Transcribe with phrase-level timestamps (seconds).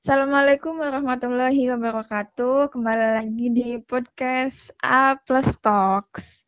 [0.00, 2.72] Assalamualaikum warahmatullahi wabarakatuh.
[2.72, 6.40] Kembali lagi di podcast A Plus Talks.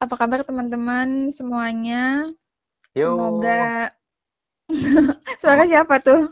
[0.00, 2.32] Apa kabar teman-teman semuanya?
[2.96, 3.12] Yo.
[3.12, 3.92] Semoga
[5.44, 6.24] suara siapa tuh?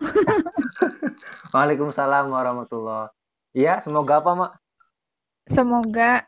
[1.52, 3.12] Waalaikumsalam warahmatullah.
[3.52, 4.52] Iya, semoga apa, Mak?
[5.52, 6.24] Semoga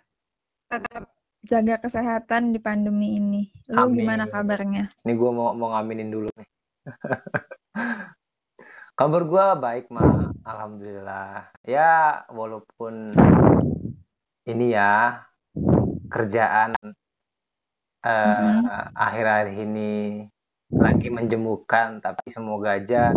[0.68, 1.16] tetap
[1.48, 3.42] jaga kesehatan di pandemi ini.
[3.72, 4.04] Lu Amin.
[4.04, 4.92] gimana kabarnya?
[5.00, 6.48] Ini gue mau mau ngaminin dulu nih.
[8.96, 10.40] Kabar gue baik, Mak.
[10.40, 11.52] Alhamdulillah.
[11.68, 13.12] Ya, walaupun
[14.48, 15.20] ini ya
[16.08, 16.72] kerjaan
[18.00, 18.96] eh, Mhm.
[18.96, 20.24] akhir-akhir ini
[20.72, 23.12] lagi menjemukan, tapi semoga aja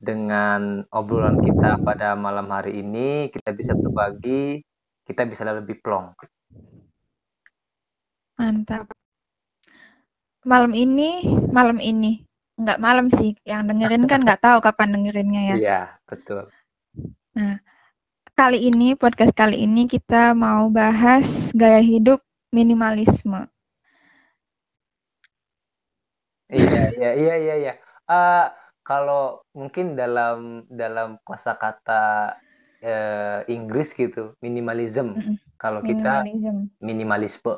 [0.00, 4.64] dengan obrolan kita pada malam hari ini kita bisa berbagi,
[5.04, 6.16] kita bisa lebih plong.
[8.40, 8.88] Mantap.
[10.48, 12.24] Malam ini, malam ini.
[12.54, 15.56] Nggak malam sih, yang dengerin kan nggak tahu kapan dengerinnya ya.
[15.58, 16.46] Iya, betul.
[18.34, 22.22] Kali ini, podcast kali ini kita mau bahas gaya hidup
[22.54, 23.50] minimalisme.
[26.50, 27.72] Iya, iya, iya, iya, iya.
[28.06, 28.46] Eh,
[28.86, 32.34] kalau mungkin dalam dalam kosakata
[32.84, 35.18] eh, Inggris gitu, minimalism.
[35.58, 36.56] Kalau kita Minimalism.
[36.78, 37.54] minimalisme.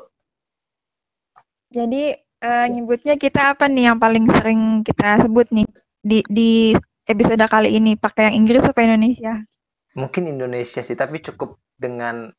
[1.67, 2.15] Jadi
[2.47, 5.67] eh, nyebutnya kita apa nih yang paling sering kita sebut nih
[5.99, 6.51] di di
[7.03, 9.43] episode kali ini pakai yang Inggris apa Indonesia?
[9.97, 12.31] Mungkin Indonesia sih, tapi cukup dengan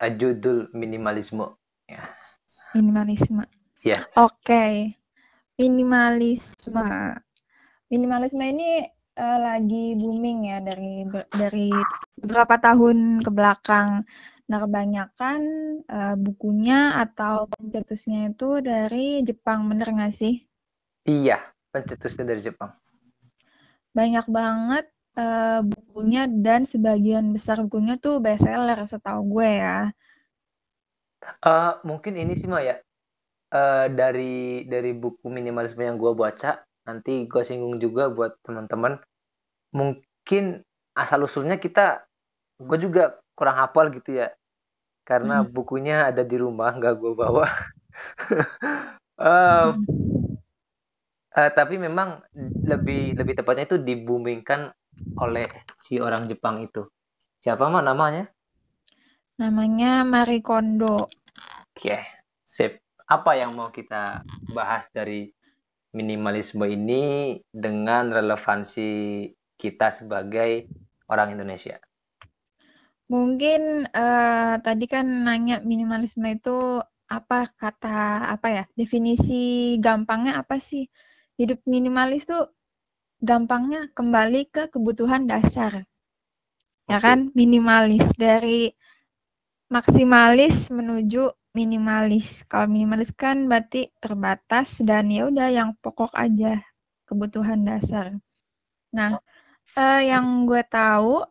[0.00, 1.48] eh, judul minimalisme.
[2.76, 3.44] Minimalisme.
[3.84, 4.04] Iya.
[4.20, 4.96] Oke.
[5.60, 6.88] Minimalisme.
[7.88, 8.82] Minimalisme ini
[9.14, 11.68] eh, lagi booming ya dari dari
[12.18, 14.02] beberapa tahun ke belakang.
[14.44, 15.40] Nah, kebanyakan
[15.88, 20.34] eh, bukunya atau pencetusnya itu dari Jepang, bener nggak sih?
[21.08, 21.40] Iya,
[21.72, 22.70] pencetusnya dari Jepang.
[23.96, 24.84] Banyak banget
[25.16, 29.76] eh, bukunya dan sebagian besar bukunya tuh bestseller setahu gue ya.
[31.24, 32.76] Eh, mungkin ini sih, Maya.
[33.54, 38.98] Eh, dari dari buku minimalisme yang gue baca, nanti gue singgung juga buat teman-teman.
[39.72, 40.60] Mungkin
[40.92, 42.04] asal usulnya kita,
[42.60, 44.28] gue juga kurang hafal gitu ya,
[45.08, 45.46] karena Hmm.
[45.46, 47.46] bukunya ada di rumah, nggak gue bawa.
[49.50, 49.84] Hmm.
[51.40, 52.08] eh, tapi memang
[52.70, 54.60] lebih lebih tepatnya itu dibumingkan
[55.24, 55.46] oleh
[55.84, 56.82] si orang Jepang itu.
[57.44, 58.24] Siapa mah namanya?
[59.40, 60.94] Namanya Marie Kondo.
[61.76, 61.96] Oke,
[62.46, 62.72] sip.
[63.04, 65.28] Apa yang mau kita bahas dari
[65.98, 68.90] minimalisme ini dengan relevansi
[69.60, 70.70] kita sebagai
[71.12, 71.76] orang Indonesia?
[73.12, 73.60] Mungkin
[73.92, 76.80] eh, tadi kan nanya minimalisme itu
[77.16, 77.96] apa kata
[78.34, 79.34] apa ya definisi
[79.84, 80.84] gampangnya apa sih?
[81.38, 82.42] Hidup minimalis tuh
[83.28, 85.72] gampangnya kembali ke kebutuhan dasar,
[86.90, 87.04] ya Oke.
[87.04, 87.18] kan?
[87.38, 88.72] Minimalis dari
[89.74, 91.22] maksimalis menuju
[91.58, 92.42] minimalis.
[92.50, 96.60] Kalau minimalis kan berarti terbatas dan ya udah yang pokok aja
[97.08, 98.16] kebutuhan dasar.
[98.96, 99.12] Nah,
[99.76, 101.24] eh, yang gue tahu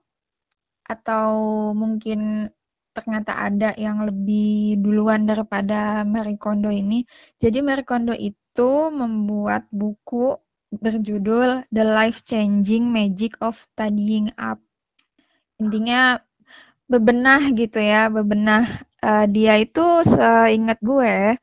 [0.94, 1.30] atau
[1.74, 2.50] mungkin
[2.94, 7.04] ternyata ada yang lebih duluan daripada Marie Kondo ini.
[7.42, 10.38] Jadi Marie Kondo itu membuat buku
[10.74, 14.62] berjudul The Life Changing Magic of Tidying Up.
[15.62, 16.22] Intinya
[16.90, 18.86] bebenah gitu ya, bebenah.
[19.04, 21.36] Eh, dia itu seingat gue,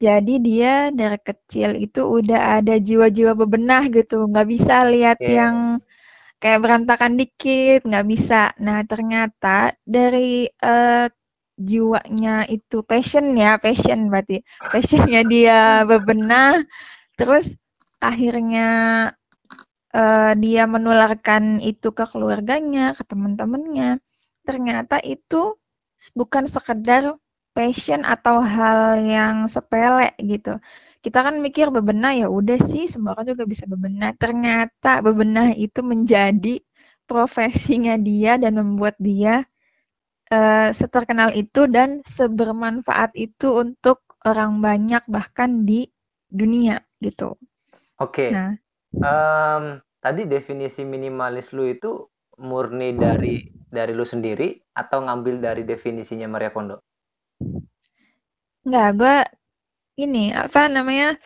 [0.00, 5.32] jadi dia dari kecil itu udah ada jiwa-jiwa bebenah gitu, nggak bisa lihat Oke.
[5.38, 5.56] yang
[6.40, 8.34] kayak berantakan dikit, nggak bisa.
[8.66, 11.06] Nah, ternyata dari eh,
[11.60, 14.36] jiwanya itu passion ya, passion berarti.
[14.72, 15.58] Passionnya dia
[15.90, 16.64] bebenah,
[17.18, 17.46] terus
[18.00, 18.66] akhirnya
[19.94, 23.98] eh, dia menularkan itu ke keluarganya, ke teman-temannya.
[24.46, 25.58] Ternyata itu
[26.16, 27.16] bukan sekedar
[27.56, 30.56] passion atau hal yang sepele gitu.
[31.04, 34.10] Kita kan mikir bebenah ya udah sih semua orang juga bisa bebenah.
[34.22, 36.54] Ternyata bebenah itu menjadi
[37.10, 39.34] profesinya dia dan membuat dia
[40.36, 43.98] eh, seterkenal itu dan sebermanfaat itu untuk
[44.30, 45.80] orang banyak bahkan di
[46.30, 47.36] dunia gitu.
[48.04, 48.28] Oke.
[48.28, 48.56] Nah,
[49.12, 49.64] Em,
[50.04, 51.92] tadi definisi minimalis lu itu
[52.48, 53.36] murni dari
[53.76, 54.48] dari lu sendiri
[54.82, 56.76] atau ngambil dari definisinya Maria Kondo?
[58.64, 59.14] Enggak, gue
[59.96, 61.16] ini apa namanya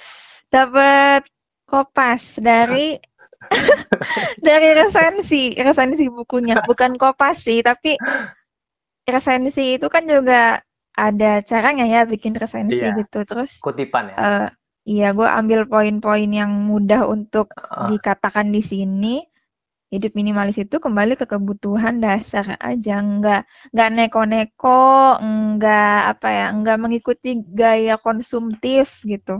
[0.49, 1.27] dapat
[1.67, 2.97] kopas dari
[4.47, 7.97] dari resensi resensi bukunya bukan kopas sih tapi
[9.05, 10.65] resensi itu kan juga
[10.95, 12.95] ada caranya ya bikin resensi Iya.
[13.05, 14.17] gitu terus Kutipan ya.
[14.17, 14.47] eh
[14.87, 19.15] iya gue ambil poin-poin yang mudah untuk Ah, dikatakan di sini
[19.95, 26.79] hidup minimalis itu kembali ke kebutuhan dasar aja, nggak nggak neko-neko, nggak apa ya, nggak
[26.83, 29.39] mengikuti gaya konsumtif gitu.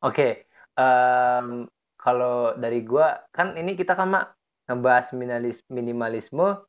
[0.00, 0.48] Oke,
[0.80, 1.68] um,
[2.00, 4.24] kalau dari gua kan ini kita kan mak
[4.64, 6.64] ngebahas minimalis minimalisme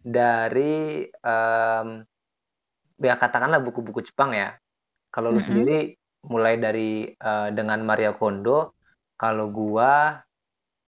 [0.00, 2.00] dari um,
[2.96, 4.56] ya katakanlah buku-buku Jepang ya.
[5.12, 8.76] Kalau lu sendiri mulai dari uh, dengan Maria Kondo,
[9.20, 10.20] kalau gua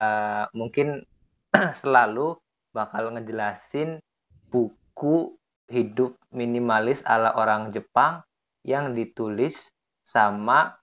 [0.00, 1.04] uh, mungkin
[1.80, 2.34] selalu
[2.74, 4.02] bakal ngejelasin
[4.50, 5.38] buku
[5.70, 8.26] hidup minimalis ala orang Jepang
[8.66, 9.70] yang ditulis
[10.04, 10.76] sama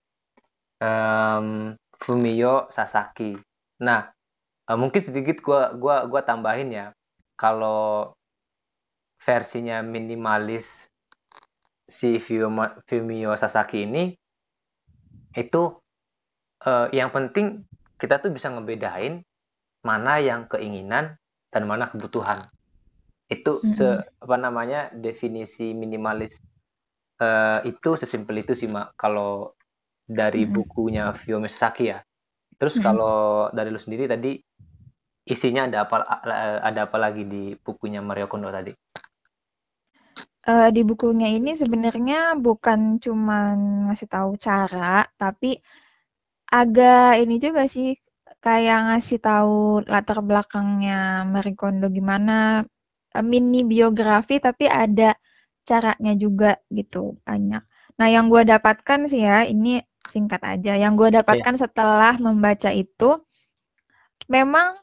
[0.81, 3.37] um, Fumio Sasaki.
[3.83, 4.09] Nah,
[4.65, 6.87] uh, mungkin sedikit gua gua gua tambahin ya.
[7.37, 8.13] Kalau
[9.21, 10.89] versinya minimalis
[11.85, 14.15] si Fumio Sasaki ini
[15.37, 15.63] itu
[16.65, 17.67] uh, yang penting
[18.01, 19.21] kita tuh bisa ngebedain
[19.81, 21.17] mana yang keinginan
[21.49, 22.47] dan mana kebutuhan.
[23.27, 23.75] Itu mm -hmm.
[23.77, 23.89] se
[24.21, 26.37] apa namanya definisi minimalis
[27.21, 28.97] uh, itu sesimpel itu sih mak.
[28.97, 29.55] Kalau
[30.11, 30.55] dari mm-hmm.
[30.55, 32.03] bukunya Fio Misaki ya.
[32.57, 32.85] Terus mm-hmm.
[32.85, 34.35] kalau dari lu sendiri tadi
[35.21, 35.95] isinya ada apa
[36.65, 38.73] ada apa lagi di bukunya Mario Kondo tadi?
[40.41, 43.53] Uh, di bukunya ini sebenarnya bukan cuma
[43.85, 45.61] ngasih tahu cara, tapi
[46.49, 47.93] agak ini juga sih
[48.41, 52.65] kayak ngasih tahu latar belakangnya Marie Kondo gimana
[53.21, 55.13] mini biografi tapi ada
[55.61, 57.61] caranya juga gitu banyak.
[58.01, 59.77] Nah yang gue dapatkan sih ya ini
[60.09, 60.73] singkat aja.
[60.73, 61.61] Yang gue dapatkan yeah.
[61.61, 63.21] setelah membaca itu,
[64.25, 64.73] memang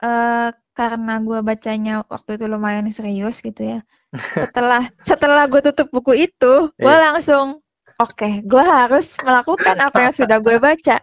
[0.00, 3.80] uh, karena gue bacanya waktu itu lumayan serius gitu ya.
[4.48, 7.12] Setelah setelah gue tutup buku itu, gue yeah.
[7.12, 7.60] langsung
[7.98, 11.02] oke, okay, gue harus melakukan apa yang sudah gue baca.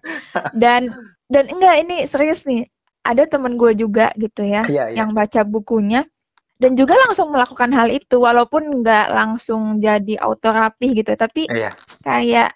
[0.55, 0.91] Dan
[1.27, 2.67] dan enggak ini serius nih.
[3.05, 5.05] Ada temen gue juga gitu ya, yeah, yeah.
[5.05, 6.09] yang baca bukunya
[6.55, 11.75] dan juga langsung melakukan hal itu walaupun nggak langsung jadi auto rapih gitu tapi yeah.
[12.01, 12.55] kayak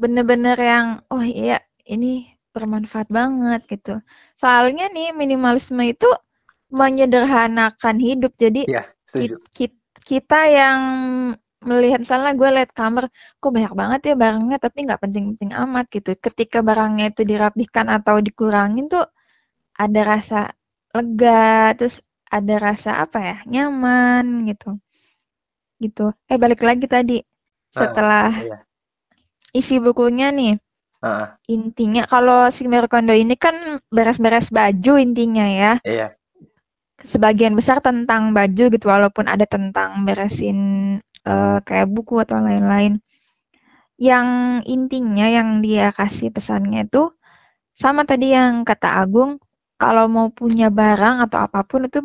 [0.00, 4.00] bener-bener yang oh iya ini bermanfaat banget gitu.
[4.40, 6.08] Soalnya nih minimalisme itu
[6.72, 8.32] menyederhanakan hidup.
[8.40, 8.88] Jadi ya,
[9.52, 10.80] kita, kita yang
[11.66, 13.10] melihat misalnya gue lihat kamar
[13.42, 16.10] kok banyak banget ya barangnya tapi nggak penting-penting amat gitu.
[16.16, 19.04] Ketika barangnya itu dirapihkan atau dikurangin tuh
[19.76, 20.38] ada rasa
[20.96, 24.78] lega, terus ada rasa apa ya nyaman gitu.
[25.82, 26.14] Gitu.
[26.30, 27.20] Eh balik lagi tadi
[27.76, 28.58] setelah uh, iya
[29.56, 30.60] isi bukunya nih.
[31.00, 31.32] Uh.
[31.48, 35.72] Intinya kalau si Kondo ini kan beres-beres baju intinya ya.
[35.80, 36.12] Iya.
[37.00, 40.58] Sebagian besar tentang baju gitu walaupun ada tentang beresin
[41.26, 43.02] uh, kayak buku atau lain-lain.
[43.98, 44.28] Yang
[44.68, 47.10] intinya yang dia kasih pesannya itu
[47.76, 49.36] sama tadi yang kata Agung,
[49.76, 52.00] kalau mau punya barang atau apa pun itu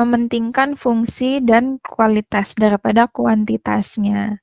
[0.00, 4.40] mementingkan fungsi dan kualitas daripada kuantitasnya.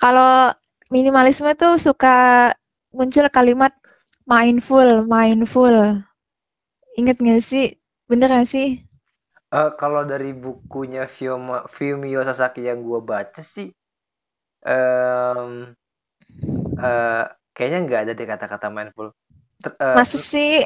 [0.00, 0.56] Kalau
[0.88, 2.48] minimalisme tuh suka
[2.96, 3.76] muncul kalimat
[4.24, 6.00] mindful, mindful.
[6.96, 7.76] Ingat nggak sih?
[8.08, 8.89] Bener gak sih?
[9.50, 13.74] Uh, kalau dari bukunya Fumio, Fumio Sasaki yang gue baca sih,
[14.62, 15.74] um,
[16.78, 19.10] uh, kayaknya nggak ada deh kata-kata mindful.
[19.66, 20.62] Uh, Masa sih?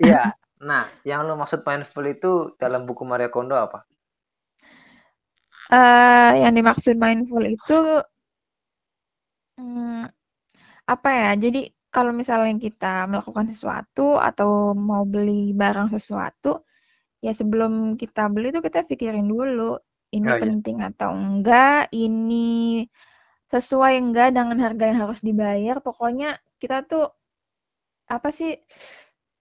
[0.00, 0.36] Iya.
[0.56, 3.84] Nah, yang lo maksud mindful itu dalam buku Maria Kondo apa?
[5.68, 8.00] Uh, yang dimaksud mindful itu
[9.56, 10.04] Hmm,
[10.84, 16.60] apa ya, jadi kalau misalnya kita melakukan sesuatu atau mau beli barang sesuatu,
[17.24, 19.76] ya sebelum kita beli itu kita pikirin dulu,
[20.12, 20.42] ini oh, iya.
[20.42, 22.84] penting atau enggak, ini
[23.50, 27.06] sesuai enggak dengan harga yang harus dibayar, pokoknya kita tuh
[28.06, 28.54] apa sih,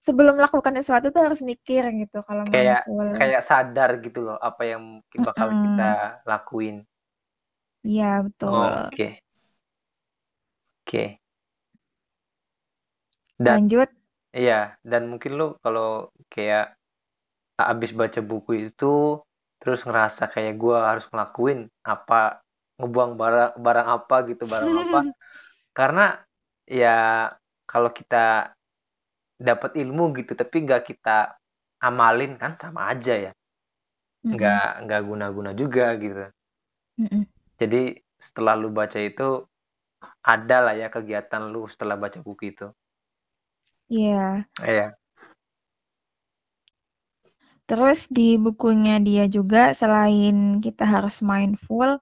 [0.05, 2.85] sebelum melakukan sesuatu tuh harus mikir gitu kalau Kayak
[3.17, 5.61] kayak sadar gitu loh apa yang mungkin bakal -hmm.
[5.65, 5.91] kita
[6.29, 6.77] lakuin.
[7.85, 8.49] Iya, betul.
[8.49, 9.07] Oh, oke.
[10.85, 11.05] Oke.
[13.35, 13.89] Dan Lanjut.
[14.31, 16.77] iya, dan mungkin lu kalau kayak
[17.55, 19.19] abis baca buku itu
[19.59, 22.43] terus ngerasa kayak gua harus ngelakuin apa
[22.75, 24.99] ngebuang barang barang apa gitu barang apa
[25.77, 26.05] karena
[26.67, 27.31] ya
[27.63, 28.51] kalau kita
[29.39, 31.35] dapat ilmu gitu tapi nggak kita
[31.79, 33.31] amalin kan sama aja ya
[34.25, 36.27] nggak nggak guna-guna juga gitu
[37.55, 39.47] jadi setelah lu baca itu
[40.25, 42.67] ada lah ya kegiatan lu setelah baca buku itu.
[43.91, 44.45] Iya.
[44.59, 44.65] Yeah.
[44.65, 44.87] Iya.
[47.65, 51.97] Terus di bukunya dia juga selain kita harus mindful,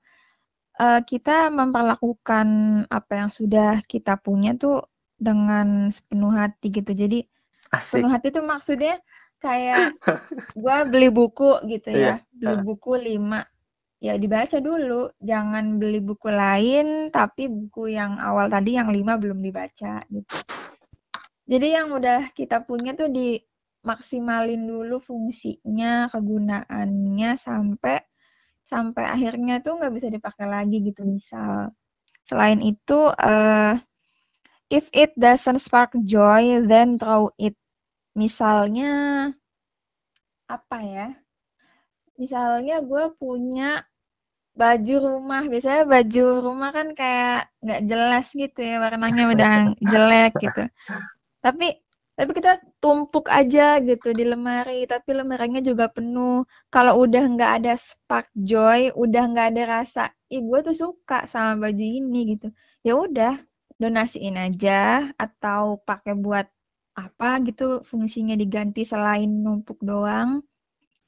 [0.80, 2.48] uh, kita memperlakukan
[2.92, 4.84] apa yang sudah kita punya tuh
[5.16, 6.92] dengan sepenuh hati gitu.
[6.92, 7.24] Jadi
[7.72, 8.04] Asik.
[8.04, 8.96] sepenuh hati itu maksudnya
[9.40, 9.96] kayak
[10.60, 13.48] gue beli buku gitu ya, beli buku lima,
[14.04, 19.40] ya dibaca dulu, jangan beli buku lain tapi buku yang awal tadi yang lima belum
[19.40, 20.36] dibaca gitu.
[21.44, 23.12] Jadi yang udah kita punya tuh
[23.84, 28.00] dimaksimalin dulu fungsinya, kegunaannya sampai
[28.64, 31.76] sampai akhirnya tuh nggak bisa dipakai lagi gitu misal.
[32.24, 33.76] Selain itu, eh
[34.72, 37.60] if it doesn't spark joy, then throw it.
[38.16, 39.28] Misalnya
[40.48, 41.08] apa ya?
[42.16, 43.84] Misalnya gue punya
[44.56, 49.54] baju rumah, biasanya baju rumah kan kayak nggak jelas gitu ya, warnanya udah
[49.92, 50.64] jelek gitu.
[51.44, 51.83] Tapi
[52.18, 56.46] tapi kita tumpuk aja gitu di lemari, tapi lemarinya juga penuh.
[56.74, 60.02] Kalau udah nggak ada spark joy, udah nggak ada rasa,
[60.34, 62.48] ih gue tuh suka sama baju ini gitu.
[62.86, 63.34] Ya udah,
[63.82, 66.48] donasiin aja atau pakai buat
[66.94, 70.46] apa gitu fungsinya diganti selain numpuk doang.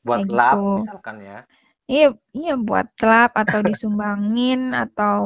[0.05, 0.69] Buat Kayak lap gitu.
[0.81, 1.38] misalkan ya.
[1.85, 5.19] Iya, iya buat klub atau disumbangin atau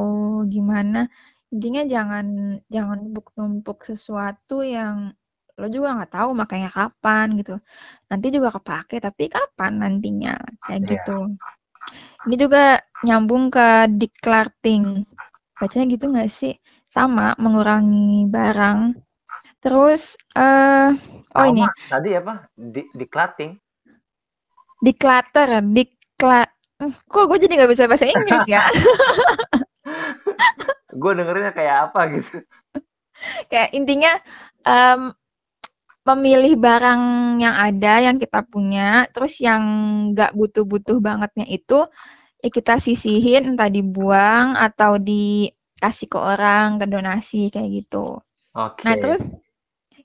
[0.52, 1.08] gimana.
[1.56, 2.26] Intinya jangan
[2.68, 5.16] jangan numpuk-numpuk sesuatu yang
[5.60, 7.60] lo juga nggak tahu makanya kapan gitu.
[8.08, 10.90] Nanti juga kepake tapi kapan nantinya kayak Iya.
[10.96, 11.18] gitu.
[12.28, 15.04] Ini juga nyambung ke decluttering.
[15.60, 16.56] Bacanya gitu nggak sih?
[16.88, 18.96] Sama mengurangi barang.
[19.60, 20.96] Terus eh
[21.36, 22.48] oh ini tadi apa?
[22.56, 23.60] Di, decluttering.
[24.80, 26.48] declutter, dikla
[26.80, 28.64] Eh, kok gue jadi nggak bisa bahasa Inggris ya?
[31.02, 32.40] Gue dengerinnya kayak apa gitu.
[33.52, 34.16] kayak intinya
[34.64, 35.12] em,
[36.14, 37.04] memilih barang
[37.38, 39.62] yang ada yang kita punya terus yang
[40.14, 41.86] nggak butuh-butuh bangetnya itu
[42.40, 48.18] ya kita sisihin entah dibuang atau dikasih ke orang ke donasi kayak gitu.
[48.58, 48.82] Oke.
[48.82, 49.22] nah terus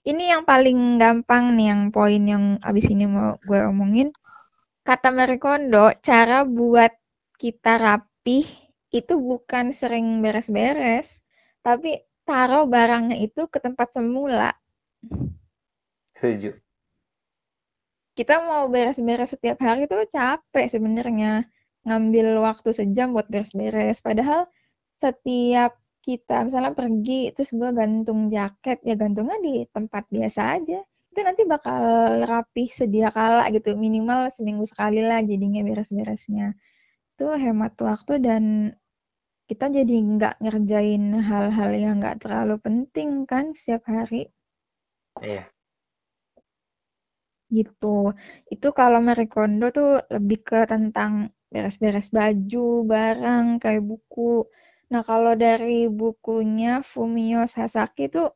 [0.05, 4.13] ini yang paling gampang nih yang poin yang abis ini mau gue omongin.
[4.85, 6.93] Kata Marie Kondo cara buat
[7.41, 8.45] kita rapih
[8.93, 11.25] itu bukan sering beres-beres
[11.65, 14.53] tapi taruh barangnya itu ke tempat semula
[16.15, 16.51] Setuju.
[18.15, 21.51] kita mau beres-beres setiap hari itu capek sebenarnya
[21.87, 24.47] ngambil waktu sejam buat beres-beres padahal
[25.03, 25.75] setiap
[26.07, 30.79] kita misalnya pergi terus gue gantung jaket ya gantungnya di tempat biasa aja
[31.11, 31.83] itu nanti bakal
[32.31, 36.55] rapih sedia kala gitu minimal seminggu sekali lah jadinya beres-beresnya
[37.15, 38.45] itu hemat waktu dan
[39.51, 44.31] kita jadi nggak ngerjain hal-hal yang nggak terlalu penting kan setiap hari
[45.23, 45.54] Iya.
[47.55, 48.11] Gitu.
[48.51, 54.43] Itu kalau Marie Kondo tuh lebih ke tentang beres-beres baju, barang, kayak buku.
[54.91, 58.35] Nah, kalau dari bukunya Fumio Sasaki tuh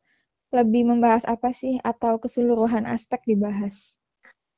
[0.55, 1.77] lebih membahas apa sih?
[1.83, 3.93] Atau keseluruhan aspek dibahas?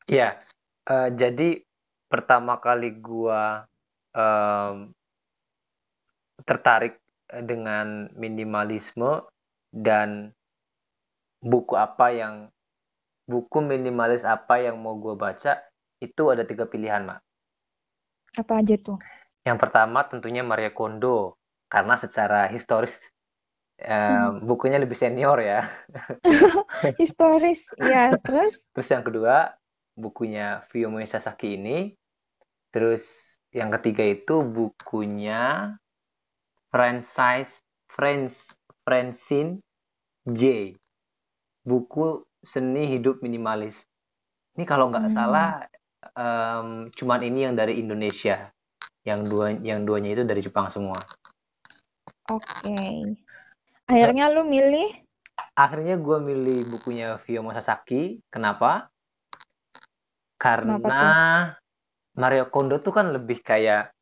[0.06, 0.38] Iya.
[0.86, 1.62] Eh, jadi
[2.06, 3.66] pertama kali gua
[4.14, 4.94] em,
[6.44, 7.00] tertarik
[7.32, 9.26] dengan minimalisme
[9.72, 10.36] dan
[11.42, 12.36] buku apa yang
[13.32, 15.64] buku minimalis apa yang mau gue baca
[16.04, 17.24] itu ada tiga pilihan mak.
[18.36, 19.00] Apa aja tuh?
[19.48, 21.40] Yang pertama tentunya Maria Kondo
[21.72, 23.00] karena secara historis
[23.80, 25.64] em, bukunya lebih senior ya.
[27.02, 28.14] Historis, ya.
[28.20, 28.60] Terus?
[28.76, 29.56] Terus yang kedua
[29.96, 31.96] bukunya Fumio Sasaki ini.
[32.72, 35.76] Terus yang ketiga itu bukunya
[36.72, 38.56] Francis Franz
[38.88, 39.60] Francine
[40.24, 40.74] J.
[41.68, 43.86] Buku Seni Hidup Minimalis.
[44.58, 45.16] Ini kalau nggak Hmm.
[45.16, 45.50] salah
[46.18, 48.50] em, cuman ini yang dari Indonesia.
[49.02, 50.98] Yang dua yang duanya itu dari Jepang semua.
[52.30, 53.18] Oke.
[53.90, 54.94] Akhirnya lu milih?
[55.58, 58.22] Akhirnya gue milih bukunya Fumio Sasaki.
[58.30, 58.90] Kenapa?
[60.38, 61.02] Karena
[62.18, 63.94] Mario Kondo tuh kan lebih kayak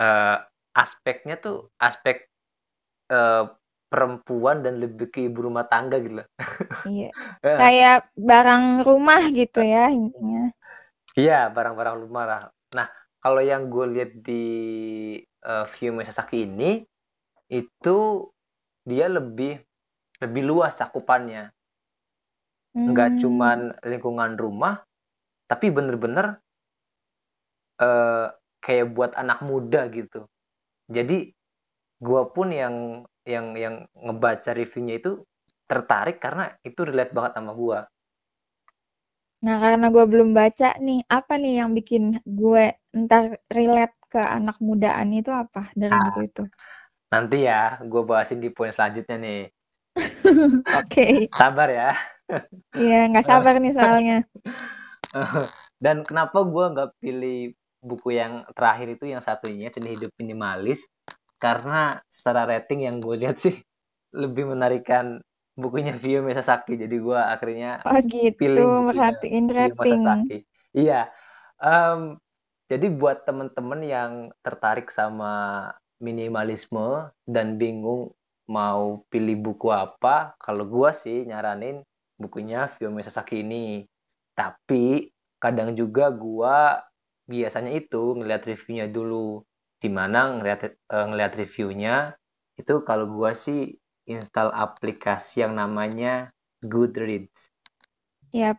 [0.00, 0.36] eh,
[0.76, 2.28] aspeknya tuh aspek
[3.12, 3.44] eh,
[3.96, 6.28] perempuan dan lebih ke ibu rumah tangga gitu loh.
[6.84, 7.10] Iya.
[7.42, 7.98] Eh, Kayak
[8.28, 10.52] barang rumah gitu ya intinya.
[11.16, 12.40] Iya, barang-barang rumah lah.
[12.76, 12.88] Nah,
[13.24, 14.42] kalau yang gue lihat di
[15.24, 16.84] eh, Fumio Sasaki ini
[17.50, 17.98] itu
[18.86, 19.60] dia lebih
[20.22, 21.52] lebih luas cakupannya.
[22.86, 23.20] Nggak Hmm.
[23.22, 23.58] cuman
[23.90, 24.84] lingkungan rumah,
[25.50, 26.38] tapi bener-bener
[27.80, 28.26] eh,
[28.64, 30.26] kayak buat anak muda gitu.
[30.90, 31.32] Jadi
[32.02, 35.10] gua pun yang yang yang ngebaca reviewnya itu
[35.70, 37.80] tertarik karena itu relate banget sama gua.
[39.44, 42.64] Nah, karena gue belum baca nih, apa nih yang bikin gue
[43.04, 46.04] ntar relate ke anak mudaan itu apa dari Ah.
[46.08, 46.42] buku itu?
[47.12, 49.42] Nanti ya, gue bahasin di poin selanjutnya nih.
[50.80, 51.90] Oke, Sabar ya.
[52.82, 54.16] iya nggak sabar nih soalnya.
[55.84, 57.38] Dan kenapa gue nggak pilih
[57.84, 60.88] buku yang terakhir itu yang satunya Seni Hidup Minimalis
[61.36, 63.56] karena secara rating yang gue lihat sih
[64.16, 65.20] lebih menarikan
[65.56, 70.00] bukunya Vio Mesasaki jadi gue akhirnya Oh gitu, pilih merhatiin rating.
[70.76, 71.08] Iya.
[71.56, 72.20] Um,
[72.68, 74.12] jadi buat temen-temen yang
[74.44, 78.12] tertarik sama minimalisme dan bingung
[78.46, 81.80] mau pilih buku apa kalau gue sih nyaranin
[82.20, 83.88] bukunya Vio Mesasaki ini.
[84.36, 85.08] Tapi
[85.40, 86.58] kadang juga gue
[87.26, 89.45] biasanya itu ngeliat reviewnya dulu
[89.76, 92.16] di mana ngeliat uh, ngeliat reviewnya
[92.56, 93.60] itu kalau gue sih
[94.08, 96.32] install aplikasi yang namanya
[96.64, 97.52] Goodreads.
[98.32, 98.58] Yap,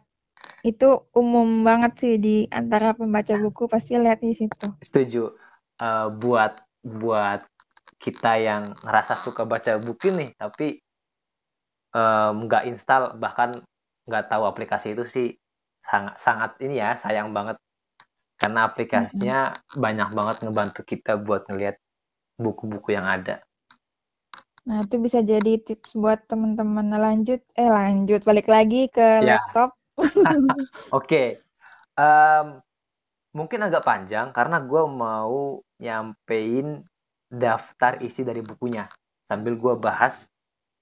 [0.61, 4.67] itu umum banget sih di antara pembaca buku pasti lihat di situ.
[4.83, 5.33] Setuju.
[5.77, 7.45] Uh, buat buat
[7.97, 10.81] kita yang ngerasa suka baca buku nih, tapi
[12.45, 13.57] nggak um, install bahkan
[14.05, 15.27] nggak tahu aplikasi itu sih
[15.81, 17.57] sangat sangat ini ya sayang banget
[18.37, 19.79] karena aplikasinya mm -hmm.
[19.81, 21.81] banyak banget ngebantu kita buat ngelihat
[22.37, 23.41] buku-buku yang ada.
[24.67, 29.41] Nah, itu bisa jadi tips buat teman-teman lanjut, eh lanjut, balik lagi ke ya.
[29.41, 29.73] laptop.
[29.97, 30.21] Oke,
[30.91, 31.27] okay.
[31.97, 32.61] um,
[33.33, 36.83] mungkin agak panjang karena gue mau nyampein
[37.31, 38.87] daftar isi dari bukunya
[39.27, 40.27] sambil gue bahas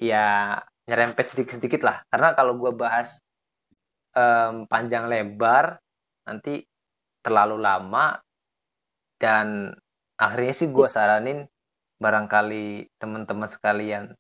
[0.02, 0.58] ya
[0.90, 2.02] nyerempet sedikit-sedikit lah.
[2.10, 3.22] Karena kalau gue bahas
[4.18, 5.78] um, panjang lebar
[6.26, 6.66] nanti
[7.26, 8.22] terlalu lama
[9.18, 9.74] dan
[10.22, 11.50] akhirnya sih gue saranin
[11.98, 14.14] barangkali teman-teman sekalian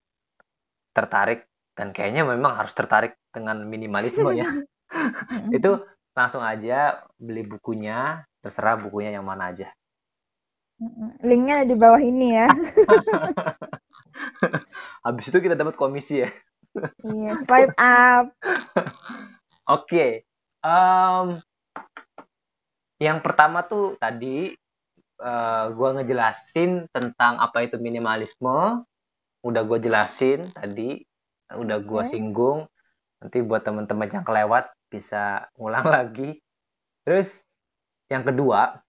[0.98, 1.46] tertarik
[1.78, 4.50] dan kayaknya memang harus tertarik dengan minimalisme ya.
[5.58, 5.86] itu
[6.16, 9.70] langsung aja beli bukunya, terserah bukunya yang mana aja.
[11.22, 12.50] Linknya di bawah ini ya.
[15.06, 16.32] Habis itu kita dapat komisi ya.
[17.04, 18.32] Iya, swipe up.
[19.76, 19.88] Oke.
[19.88, 20.12] Okay.
[20.66, 21.40] Um,
[23.00, 24.56] yang pertama tuh tadi
[25.20, 28.84] uh, eh, gue ngejelasin tentang apa itu minimalisme.
[29.46, 31.04] Udah gue jelasin tadi
[31.54, 32.12] udah gue okay.
[32.15, 32.65] singgung.
[33.22, 36.39] Nanti buat teman-teman yang kelewat bisa ngulang lagi.
[37.04, 37.43] Terus
[38.10, 38.80] yang kedua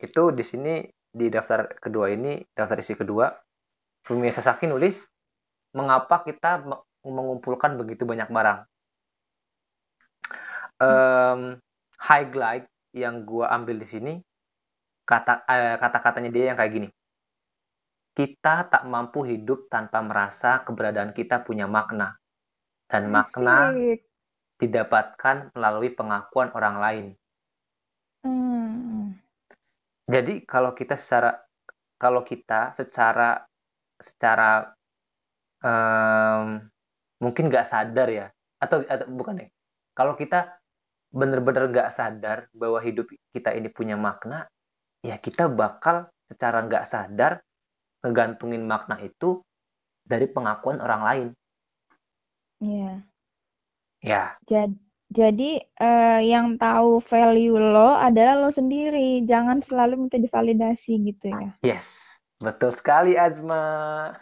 [0.00, 0.74] itu di sini
[1.10, 3.34] di daftar kedua ini daftar isi kedua
[4.06, 5.02] Fumi Sasaki nulis
[5.74, 6.62] mengapa kita
[7.02, 8.58] mengumpulkan begitu banyak barang?
[10.80, 11.60] Um,
[12.00, 14.12] highlight yang gue ambil di sini
[15.06, 16.88] kata eh, kata-katanya dia yang kayak gini.
[18.14, 22.18] Kita tak mampu hidup tanpa merasa keberadaan kita punya makna.
[22.90, 23.70] Dan makna
[24.58, 27.06] didapatkan melalui pengakuan orang lain.
[28.26, 29.16] Hmm.
[30.10, 31.38] Jadi kalau kita secara
[31.96, 33.46] kalau kita secara
[33.96, 34.74] secara
[35.64, 36.60] um,
[37.20, 38.26] mungkin nggak sadar ya
[38.60, 39.48] atau, atau bukan ya
[39.92, 40.59] kalau kita
[41.10, 44.46] benar-benar nggak sadar bahwa hidup kita ini punya makna
[45.02, 47.42] ya kita bakal secara nggak sadar
[48.00, 49.42] ngegantungin makna itu
[50.06, 51.28] dari pengakuan orang lain.
[52.60, 52.92] Iya.
[54.00, 54.24] Ya.
[54.48, 54.76] Jadi,
[55.10, 61.50] jadi uh, yang tahu value lo adalah lo sendiri, jangan selalu minta divalidasi gitu ya.
[61.60, 64.16] Yes, betul sekali Azma.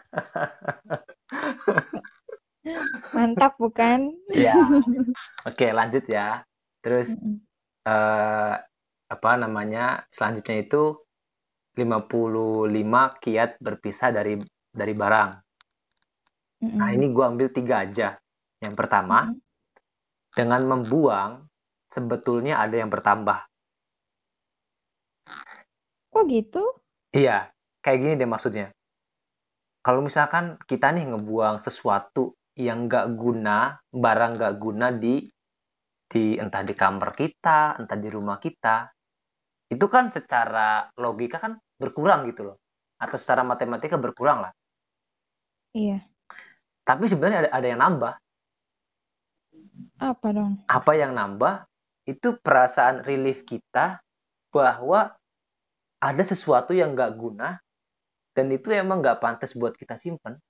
[3.15, 4.13] Mantap bukan?
[4.29, 4.55] Iya.
[5.49, 6.43] Oke, lanjut ya.
[6.83, 7.15] Terus
[7.89, 8.55] uh,
[9.09, 10.99] apa namanya selanjutnya itu
[11.79, 14.39] 55 kiat berpisah dari
[14.75, 15.31] dari barang.
[16.59, 16.79] Mm -hmm.
[16.79, 18.19] Nah ini gue ambil tiga aja.
[18.59, 19.39] Yang pertama, mm -hmm.
[20.35, 21.33] dengan membuang
[21.89, 23.49] sebetulnya ada yang bertambah.
[26.13, 26.63] Oh gitu?
[27.15, 27.49] Iya,
[27.81, 28.75] kayak gini deh maksudnya.
[29.81, 35.25] Kalau misalkan kita nih ngebuang sesuatu yang gak guna, barang gak guna di
[36.09, 38.89] di entah di kamar kita, entah di rumah kita,
[39.69, 42.57] itu kan secara logika kan berkurang gitu loh.
[42.97, 44.53] Atau secara matematika berkurang lah.
[45.77, 46.01] Iya.
[46.83, 48.15] Tapi sebenarnya ada ada yang nambah.
[50.01, 50.65] Apa dong?
[50.65, 51.69] Apa yang nambah?
[52.09, 54.01] Itu perasaan relief kita
[54.49, 55.13] bahwa
[56.01, 57.61] ada sesuatu yang nggak guna
[58.33, 60.41] dan itu emang nggak pantas buat kita simpen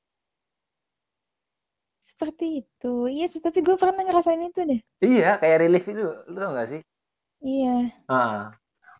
[2.08, 6.56] seperti itu iya tapi gue pernah ngerasain itu deh iya kayak relief itu lu tau
[6.56, 6.80] gak sih
[7.44, 8.56] iya ah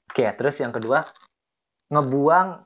[0.08, 1.04] Oke, terus yang kedua,
[1.92, 2.64] ngebuang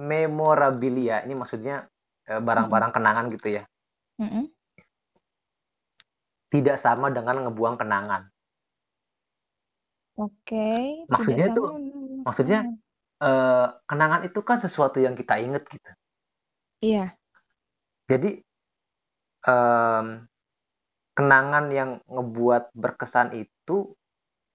[0.00, 1.20] memorabilia.
[1.22, 1.84] Ini maksudnya
[2.24, 3.62] eh, barang-barang kenangan gitu ya.
[4.16, 4.44] Mm -hmm.
[6.48, 8.32] Tidak sama dengan ngebuang kenangan.
[10.16, 11.04] Oke.
[11.12, 11.62] Maksudnya itu,
[12.24, 12.66] maksudnya
[13.20, 15.90] uh, kenangan itu kan sesuatu yang kita inget gitu.
[16.80, 17.14] Iya.
[18.08, 18.40] Jadi
[19.46, 20.26] um,
[21.14, 23.94] kenangan yang ngebuat berkesan itu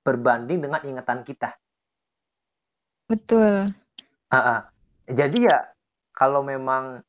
[0.03, 1.55] berbanding dengan ingatan kita.
[3.07, 3.71] Betul.
[4.31, 4.59] Ah, ah.
[5.07, 5.59] Jadi ya
[6.15, 7.03] kalau memang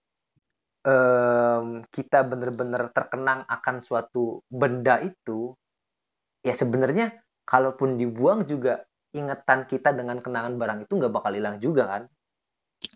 [0.82, 5.54] um, kita benar-benar terkenang akan suatu benda itu,
[6.42, 7.14] ya sebenarnya
[7.46, 8.82] kalaupun dibuang juga
[9.14, 12.02] ingatan kita dengan kenangan barang itu nggak bakal hilang juga kan?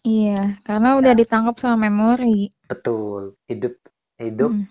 [0.05, 1.19] Iya, karena udah Ya.
[1.19, 2.51] ditangkap sama memori.
[2.69, 3.79] Betul, hidup
[4.19, 4.67] hidup Mm,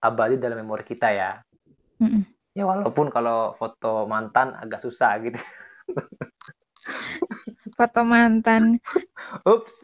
[0.00, 1.30] abadi dalam memori kita ya.
[2.00, 2.22] mm-mm.
[2.58, 5.38] Ya walaupun kalau foto mantan agak susah gitu.
[7.76, 8.78] Foto mantan.
[9.46, 9.74] Ups.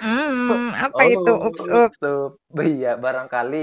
[0.00, 1.32] Hmm, apa itu?
[1.48, 1.96] Ups, ups.
[2.02, 2.38] tuh.
[2.54, 3.62] Iya, barangkali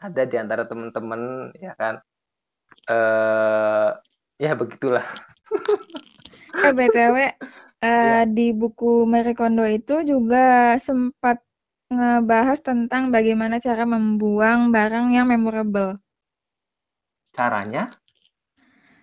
[0.00, 1.94] ada di antara teman-teman ya kan.
[2.88, 3.88] Eh
[4.44, 5.04] ya begitulah.
[6.64, 7.16] Eh, BTW,
[7.86, 8.16] eh, Ya.
[8.36, 11.36] di buku Marie Kondo itu juga sempat
[11.86, 15.98] ngebahas tentang bagaimana cara membuang barang yang memorable.
[17.30, 17.94] Caranya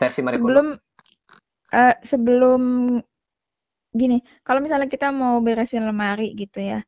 [0.02, 0.48] versi Marie Kondo.
[0.48, 0.68] Sebelum
[1.72, 2.62] eh, sebelum
[3.94, 6.80] gini, kalau misalnya kita mau beresin lemari gitu ya,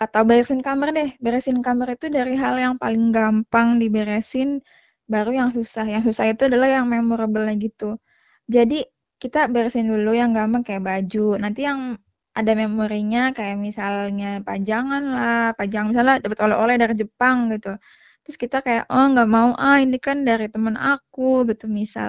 [0.00, 4.64] atau beresin kamar deh, beresin kamar itu dari hal yang paling gampang diberesin,
[5.04, 5.84] baru yang susah.
[5.84, 8.00] Yang susah itu adalah yang memorable gitu.
[8.48, 8.88] Jadi
[9.20, 11.36] kita beresin dulu yang gampang kayak baju.
[11.36, 12.00] Nanti yang
[12.38, 17.68] ada memorinya kayak misalnya pajangan lah, pajang misalnya dapat oleh-oleh dari Jepang gitu.
[18.24, 22.08] Terus kita kayak oh nggak mau ah ini kan dari temen aku gitu misal.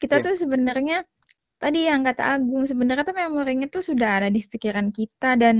[0.00, 0.24] Kita Iya.
[0.24, 0.96] tuh sebenarnya
[1.62, 5.56] tadi yang kata Agung sebenarnya tuh memorinya tuh sudah ada di pikiran kita dan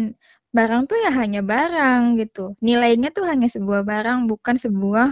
[0.57, 2.57] barang tuh ya hanya barang gitu.
[2.67, 5.09] Nilainya tuh hanya sebuah barang bukan sebuah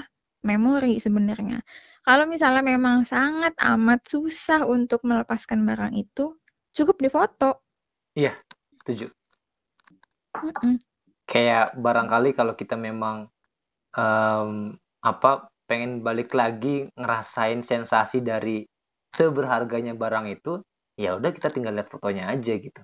[0.48, 1.60] memori sebenarnya.
[2.06, 6.38] Kalau misalnya memang sangat amat susah untuk melepaskan barang itu,
[6.76, 7.66] cukup difoto.
[8.86, 9.10] Setuju.
[10.46, 10.78] Mm-mm.
[11.26, 13.26] Kayak barangkali kalau kita memang
[13.98, 18.62] em, apa pengen balik lagi ngerasain sensasi dari
[19.10, 20.62] seberharganya barang itu,
[20.94, 22.78] ya udah kita tinggal lihat fotonya aja gitu.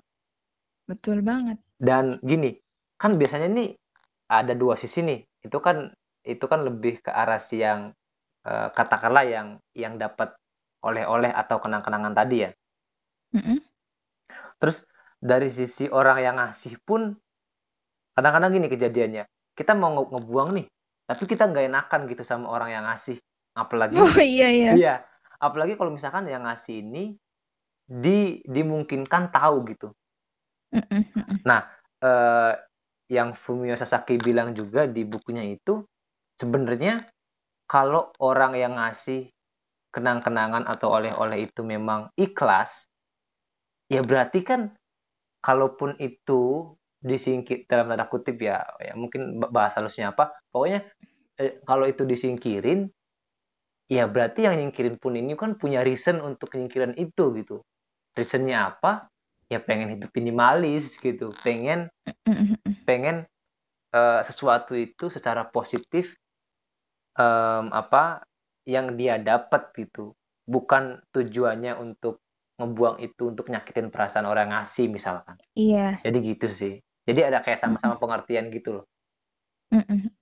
[0.91, 1.63] Betul banget.
[1.79, 2.59] Dan gini,
[2.99, 3.79] kan biasanya nih
[4.27, 5.23] ada dua sisi nih.
[5.39, 5.95] Itu kan
[6.27, 7.95] itu kan lebih ke arah si yang
[8.43, 10.35] eh, katakanlah yang yang dapat
[10.83, 12.51] oleh-oleh atau kenang-kenangan tadi ya.
[13.39, 13.63] Mm-mm.
[14.59, 14.83] Terus
[15.23, 17.15] dari sisi orang yang ngasih pun
[18.19, 19.25] kadang-kadang gini kejadiannya.
[19.55, 20.67] Kita mau nge- ngebuang nih,
[21.07, 23.17] tapi kita nggak enakan gitu sama orang yang ngasih.
[23.55, 24.73] Apalagi Oh iya iya.
[24.75, 24.95] iya,
[25.39, 27.15] apalagi kalau misalkan yang ngasih ini
[27.87, 29.93] di dimungkinkan tahu gitu.
[30.73, 31.41] Mm-mm.
[32.03, 32.53] eh,
[33.13, 35.85] yang Fumio Sasaki bilang juga di bukunya itu
[36.41, 37.05] sebenarnya
[37.69, 39.29] kalau orang yang ngasih
[39.93, 42.89] kenang-kenangan atau oleh-oleh itu memang ikhlas,
[43.93, 44.73] ya berarti kan
[45.43, 50.87] kalaupun itu disingkir dalam tanda kutip ya, ya mungkin ba- bahasa halusnya apa, pokoknya
[51.43, 52.87] eh, kalau itu disingkirin,
[53.91, 57.67] ya berarti yang nyingkirin pun ini kan punya reason untuk nyingkiran itu gitu.
[58.15, 59.11] Reasonnya apa?
[59.51, 61.91] Ya pengen hidup minimalis gitu, pengen
[62.87, 63.27] pengen
[63.91, 66.15] eh, sesuatu itu secara positif
[67.19, 68.23] em, apa
[68.65, 70.15] yang dia dapat gitu
[70.47, 72.22] bukan tujuannya untuk
[72.63, 75.99] ngebuang itu untuk nyakitin perasaan orang ngasih misalkan Iya.
[76.01, 78.85] jadi gitu sih jadi ada kayak sama-sama pengertian gitu loh
[79.75, 80.13] Mm-mm.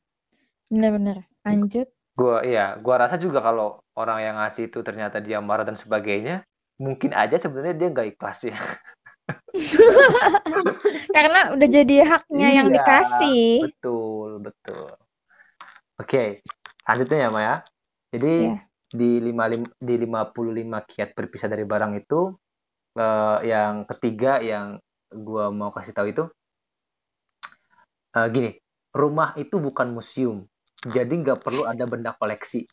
[0.71, 1.27] Benar-benar.
[1.43, 1.91] Lanjut.
[2.15, 6.47] gua iya gua rasa juga kalau orang yang ngasih itu ternyata dia marah dan sebagainya
[6.77, 8.57] mungkin aja sebenarnya dia nggak ikhlas ya
[11.17, 13.45] Karena udah jadi haknya yang Iya, dikasih.
[13.67, 14.89] betul betul
[15.97, 16.25] oke
[16.87, 17.55] lanjutnya ya Maya
[18.11, 18.57] jadi Iya.
[18.91, 22.21] Di lima lim- di 55 kiat berpisah dari barang itu
[22.99, 24.79] eh, yang ketiga yang
[25.11, 26.25] gua mau kasih tahu itu
[28.19, 28.51] eh, gini
[28.95, 30.47] rumah itu bukan museum
[30.83, 32.67] jadi nggak perlu ada benda koleksi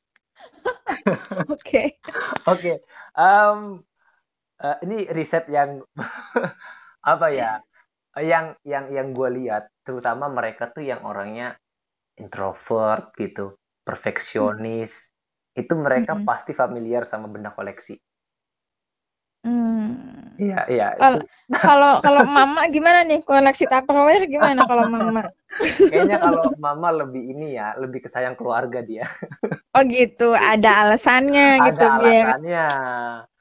[1.54, 1.98] Oke.
[2.46, 2.74] oke
[3.18, 3.60] em,
[4.62, 5.82] eh, ini riset yang
[7.14, 7.62] apa ya
[8.18, 11.54] yang yang yang gue lihat terutama mereka tuh yang orangnya
[12.18, 15.14] introvert gitu perfeksionis
[15.58, 16.28] itu mereka Mm-mm.
[16.30, 17.98] pasti familiar sama benda koleksi
[19.48, 20.36] Hmm.
[20.38, 20.88] iya iya
[21.48, 25.24] Kalau kalau mama gimana nih koleksi Tupperware gimana kalau mama?
[25.88, 29.08] kayaknya kalau mama lebih ini ya lebih kesayang keluarga dia
[29.78, 32.66] Oh gitu, ada alasannya gitu ada biar alasannya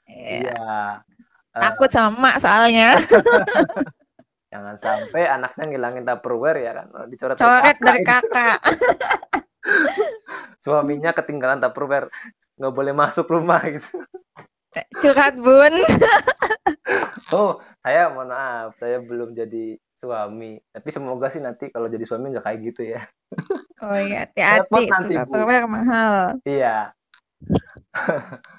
[0.07, 0.53] Iya.
[0.53, 0.69] iya
[1.57, 3.01] Eh, takut sama mak soalnya.
[4.53, 8.13] jangan sampai anaknya ngilangin tupperware ya kan dicoret Coret dari kakak itu.
[8.33, 8.59] kakak.
[10.65, 12.11] Suaminya ketinggalan tupperware
[12.57, 14.01] nggak boleh masuk rumah gitu
[15.01, 15.73] Curhat bun.
[17.33, 22.33] oh saya mohon maaf saya belum jadi suami tapi semoga sih nanti kalau jadi suami
[22.37, 23.03] nggak kayak gitu ya
[23.77, 24.89] Oh iya, hati-hati
[25.21, 26.41] Tupperware mahal.
[26.49, 26.97] iya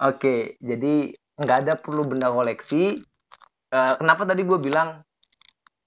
[0.00, 2.96] Oke, jadi nggak ada perlu benda koleksi.
[3.68, 5.04] Uh, kenapa tadi gue bilang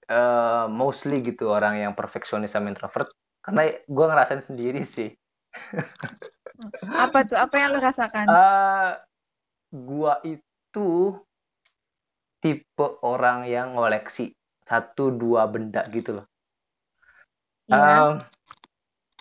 [0.06, 3.10] uh, mostly gitu orang yang perfeksionis sama introvert?
[3.44, 5.12] Karena gue ngerasain sendiri sih.
[7.04, 7.36] Apa tuh?
[7.36, 8.26] Apa yang lo rasakan?
[8.30, 8.90] Uh,
[9.74, 11.18] gua itu
[12.38, 14.32] tipe orang yang ngoleksi
[14.64, 16.26] satu dua benda gitu loh.
[17.68, 17.80] Iya.
[17.80, 18.12] Um,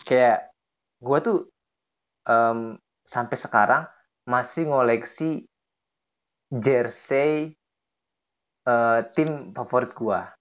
[0.03, 0.51] kayak
[0.99, 1.37] gue tuh
[2.27, 2.75] um,
[3.07, 3.83] sampai sekarang
[4.27, 5.47] masih ngoleksi
[6.51, 7.55] jersey
[8.67, 10.31] uh, tim favorit gua,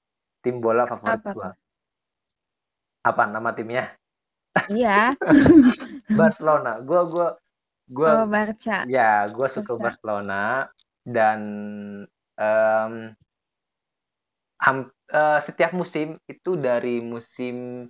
[0.42, 1.50] tim bola favorit Apa gua.
[3.02, 3.90] Apa nama timnya?
[4.70, 5.18] Iya.
[6.18, 6.78] Barcelona.
[6.82, 7.28] Gua gua
[7.90, 8.86] gua Oh, Barca.
[8.86, 9.98] ya gua suka Barca.
[9.98, 10.70] Barcelona
[11.02, 11.40] dan
[12.38, 12.94] um,
[14.62, 14.76] ham,
[15.10, 17.86] uh, setiap musim itu dari musim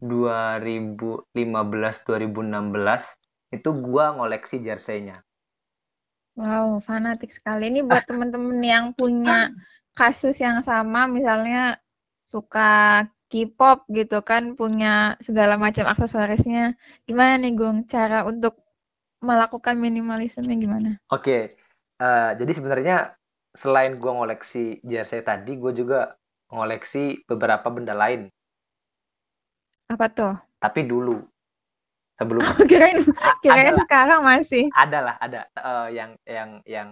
[0.00, 5.24] 2015 2016 itu gua ngoleksi jersey-nya.
[6.38, 7.68] Wow, fanatik sekali.
[7.68, 9.50] Ini buat temen-temen yang punya
[9.98, 11.76] kasus yang sama, misalnya
[12.30, 16.74] suka K-pop gitu kan, punya segala macam aksesorisnya.
[17.08, 18.58] Gimana nih, Gung, cara untuk
[19.22, 20.98] melakukan minimalisme gimana?
[21.12, 21.56] Oke,
[22.02, 22.96] uh, jadi sebenarnya
[23.54, 26.14] selain gua ngoleksi jersey tadi, gue juga
[26.50, 28.30] ngoleksi beberapa benda lain.
[29.92, 30.34] Apa tuh?
[30.60, 31.18] Tapi dulu,
[32.18, 33.00] sebelum Oh, kirain
[33.42, 34.70] kirain sekarang masih.
[34.74, 36.88] ada lah, ada uh, yang yang yang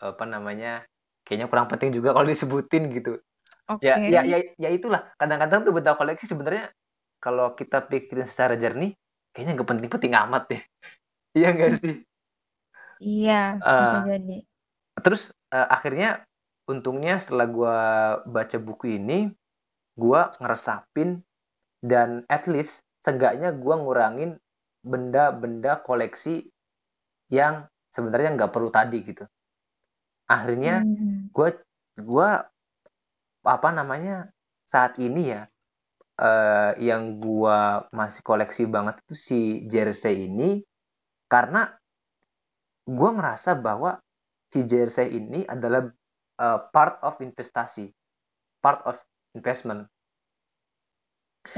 [0.00, 0.84] apa namanya?
[1.26, 3.20] Kayaknya kurang penting juga kalau disebutin gitu.
[3.84, 4.30] Ya, ya, Oke.
[4.32, 5.12] ya, ya itulah.
[5.20, 6.72] Kadang-kadang tuh benda koleksi sebenarnya
[7.20, 8.96] kalau kita pikirin secara jernih,
[9.36, 10.62] kayaknya nggak penting-penting amat deh.
[11.38, 11.94] Iya nggak sih?
[12.98, 14.36] Iya, bisa Uh, jadi.
[15.04, 16.26] terus uh, akhirnya
[16.66, 17.76] untungnya setelah gua
[18.26, 19.30] baca buku ini,
[19.94, 21.22] gua ngeresapin
[21.84, 24.40] dan at least seenggaknya gua ngurangin
[24.82, 26.48] benda-benda koleksi
[27.30, 29.22] yang sebenarnya nggak perlu tadi gitu.
[30.26, 31.30] Akhirnya Hmm.
[31.30, 31.54] gua
[32.02, 32.28] gua
[33.48, 34.28] apa namanya
[34.68, 35.42] saat ini ya
[36.20, 39.40] eh, yang gua masih koleksi banget itu si
[39.72, 40.50] jersey ini
[41.32, 41.62] karena
[42.88, 44.00] gua ngerasa bahwa
[44.52, 45.88] si jersey ini adalah
[46.44, 47.92] eh, part of investasi,
[48.64, 48.96] part of
[49.36, 49.88] investment.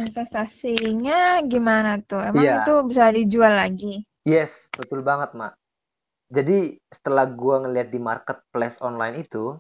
[0.05, 1.19] Investasinya
[1.53, 2.21] gimana tuh?
[2.31, 3.95] Emang Iya, itu bisa dijual lagi?
[4.29, 5.53] yes, betul banget, Mak.
[6.31, 9.59] Jadi setelah gua ngeliat di marketplace online itu,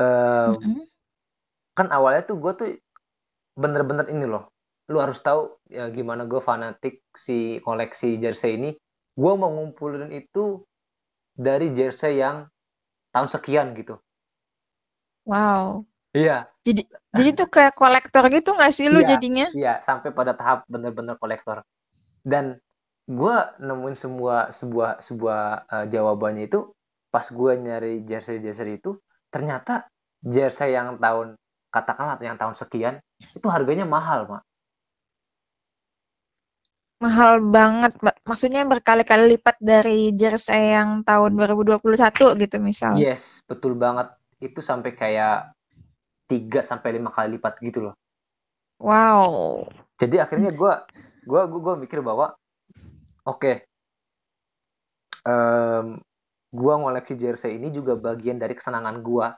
[0.00, 0.86] eh, Mm-mm.
[1.76, 2.80] Kan awalnya tuh gua tuh
[3.56, 4.48] bener-bener ini loh.
[4.88, 8.70] Lu harus tahu ya gimana gue fanatik si koleksi jersey ini.
[9.16, 10.62] Gue mau ngumpulin itu
[11.32, 12.46] dari jersey yang
[13.10, 13.96] tahun sekian gitu.
[15.26, 15.88] Wow.
[16.16, 19.46] Iya, Jadi jadi tuh kayak kolektor gitu nggak sih lu iya, jadinya?
[19.52, 21.60] iya sampai pada tahap bener-bener kolektor.
[22.24, 22.56] Dan
[23.04, 26.72] gue nemuin semua sebuah sebuah eh, jawabannya itu
[27.12, 28.96] pas gue nyari jersey-jersey itu
[29.28, 29.84] ternyata
[30.24, 31.36] jersey yang tahun
[31.76, 33.04] katakanlah yang tahun sekian
[33.36, 34.42] itu harganya mahal, Mak.
[36.96, 37.92] Mahal banget.
[38.24, 42.96] Maksudnya berkali-kali lipat dari jersey yang tahun 2021 gitu misal.
[42.96, 44.16] Yes, betul banget.
[44.40, 45.52] Itu sampai kayak
[46.24, 47.94] 3 sampai 5 kali lipat gitu loh.
[48.80, 49.68] Wow.
[50.00, 50.72] Jadi akhirnya gue
[51.28, 52.32] gua gua, gua mikir bahwa
[53.28, 53.64] oke,
[55.24, 55.86] em,
[56.52, 59.36] gua ngoleksi jersey ini juga bagian dari kesenangan gua.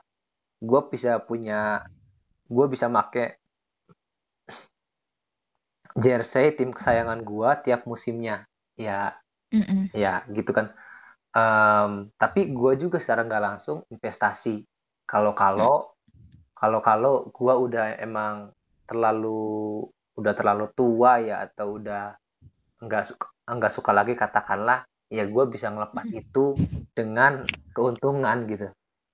[0.59, 1.83] Gua bisa punya
[2.49, 3.37] gua bisa make
[5.93, 8.45] jersey tim kesayangan gua tiap musimnya.
[8.79, 9.15] Ya,
[9.53, 9.91] Mm-mm.
[9.93, 10.73] ya gitu kan.
[11.35, 14.65] Em, tapi gua juga secara nggak langsung investasi.
[15.05, 15.93] Kalau-kalau
[16.57, 18.51] kalau-kalau gua udah emang
[18.89, 19.85] terlalu
[20.19, 22.17] udah terlalu tua ya atau udah
[22.83, 26.57] nggak suka nggak suka lagi katakanlah ya gue bisa ngelepas itu
[26.93, 28.69] dengan keuntungan gitu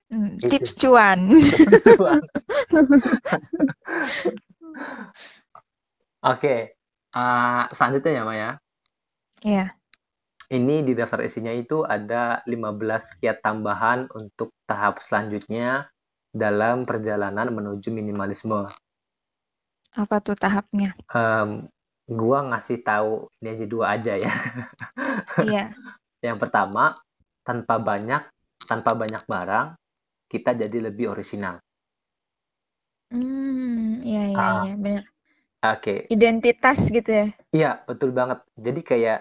[0.06, 1.34] Mm, Tips cuan.
[6.32, 6.54] oke
[7.16, 8.50] uh, selanjutnya ya Maya
[9.44, 9.76] Iya.
[10.48, 15.92] ini di daftar isinya itu ada 15 kiat tambahan untuk tahap selanjutnya
[16.32, 18.64] dalam perjalanan menuju minimalisme
[19.96, 20.92] Apa tuh tahapnya?
[21.12, 21.68] Em,
[22.08, 24.28] gua ngasih tahu ini aja dua aja ya
[25.46, 25.72] Iya.
[26.24, 26.96] Yang pertama,
[27.44, 28.22] tanpa banyak
[28.66, 29.76] tanpa banyak barang,
[30.26, 31.60] kita jadi lebih orisinal.
[33.10, 35.04] Hmm, iya iya Ah, iya benar.
[35.64, 37.26] Oke, Identitas gitu ya.
[37.56, 38.38] iya betul banget.
[38.66, 39.18] Jadi kayak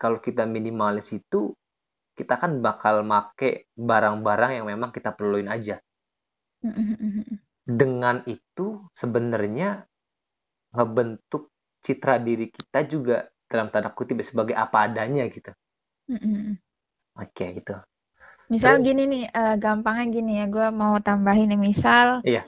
[0.00, 1.40] kalau kita minimalis itu,
[2.18, 3.50] kita kan bakal make
[3.90, 5.76] barang-barang yang memang kita perluin aja.
[7.66, 9.68] Dengan itu sebenarnya
[10.74, 11.42] ngebentuk
[11.84, 15.50] citra diri kita juga dalam tanda kutip sebagai apa adanya gitu.
[16.10, 16.58] Mm-mm.
[17.18, 17.74] Oke gitu.
[18.52, 22.46] Misal gini nih, uh, gampangnya gini ya, gue mau tambahin nih, misal Iya.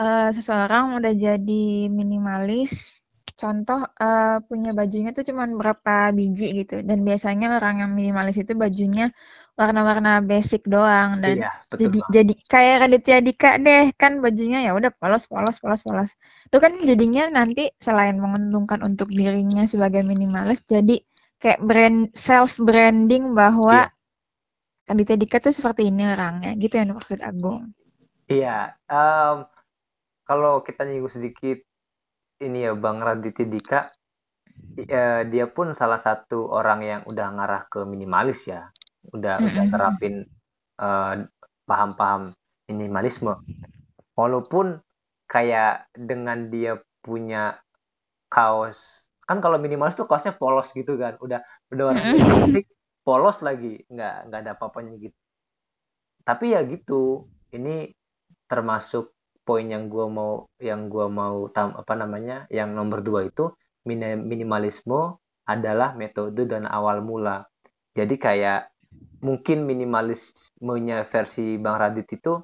[0.00, 3.04] Uh, seseorang udah jadi minimalis,
[3.36, 8.56] contoh uh, punya bajunya tuh cuma berapa biji gitu, dan biasanya orang yang minimalis itu
[8.56, 9.12] bajunya
[9.60, 14.72] warna-warna basic doang dan iya, betul jadi jadi kayak Raditya Dika deh kan bajunya ya
[14.72, 16.08] udah polos polos polos polos.
[16.48, 21.04] Itu kan jadinya nanti selain menguntungkan untuk dirinya sebagai minimalis jadi
[21.44, 23.92] kayak brand self branding bahwa Iya.
[24.90, 27.70] Raditya Dika tuh seperti ini orangnya gitu yang maksud Agung.
[28.26, 29.46] Iya, um,
[30.30, 31.58] kalau kita nyinggung sedikit
[32.38, 33.80] ini ya Bang Raditya Dika,
[34.78, 38.70] ya, dia pun salah satu orang yang udah ngarah ke minimalis ya,
[39.10, 39.50] udah Mm-mm.
[39.50, 40.14] udah terapin
[40.78, 41.26] uh,
[41.66, 42.30] paham-paham
[42.70, 43.42] minimalisme.
[44.14, 44.78] Walaupun
[45.26, 47.58] kayak dengan dia punya
[48.30, 51.42] kaos, kan kalau minimalis tuh kaosnya polos gitu kan, udah
[51.74, 52.70] udah warna plastik,
[53.02, 53.82] polos lagi.
[53.90, 55.18] Nggak nggak ada apa-apanya gitu.
[56.22, 57.90] Tapi ya gitu ini
[58.46, 59.10] termasuk
[59.42, 63.50] poin yang gua mau yang gua mau tam, apa namanya yang nomor dua itu
[63.88, 67.48] minimalisme adalah metode dan awal mula.
[67.96, 68.70] Jadi kayak
[69.24, 72.38] mungkin minimalismenya versi Bang Radit itu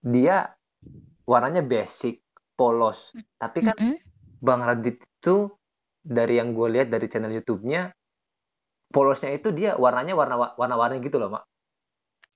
[0.00, 0.48] dia
[1.28, 2.24] warnanya basic
[2.56, 3.12] polos.
[3.36, 3.96] Tapi kan Mm-mm.
[4.40, 5.52] Bang Radit itu
[6.00, 7.92] dari yang gue lihat dari channel YouTube-nya
[8.90, 11.44] polosnya itu dia warnanya warna warna-warni gitu loh mak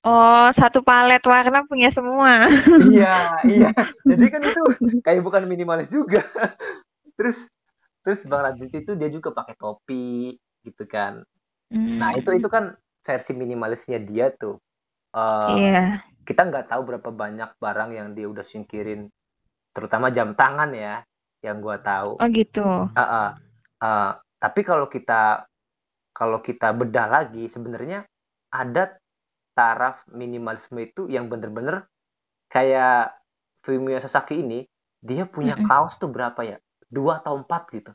[0.05, 2.47] oh satu palet warna punya semua.
[2.95, 3.71] Iya iya.
[4.05, 4.63] Jadi kan itu
[5.01, 6.21] kayak bukan minimalis juga.
[7.19, 7.49] Terus
[8.05, 11.25] terus bang Radit itu dia juga pakai topi gitu kan.
[11.73, 11.97] Hmm.
[11.97, 14.61] nah itu itu kan versi minimalisnya dia tuh.
[15.15, 16.03] Uh, Iya.
[16.27, 19.09] kita nggak tahu berapa banyak barang yang dia udah singkirin
[19.73, 21.01] terutama jam tangan ya
[21.41, 22.21] yang gua tahu.
[22.21, 22.65] Oh gitu.
[22.65, 23.29] Uh, uh,
[23.81, 24.11] uh,
[24.43, 25.49] tapi kalau kita
[26.13, 28.05] kalau kita bedah lagi sebenarnya
[28.53, 28.97] ada
[29.55, 31.87] taraf minimalisme itu yang bener-bener
[32.51, 33.15] kayak
[33.65, 34.67] Fumio Sasaki ini
[35.01, 35.69] dia punya Mm-mm.
[35.69, 36.57] kaos tuh berapa ya?
[36.91, 37.91] Dua atau empat gitu.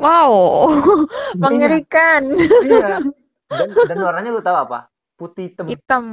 [0.00, 0.32] Wow
[1.36, 2.22] Iya, mengerikan.
[2.62, 2.88] Iya.
[3.50, 4.78] Dan dan warnanya lu tahu apa?
[5.18, 5.66] Putih hitam.
[5.70, 6.04] Hitam.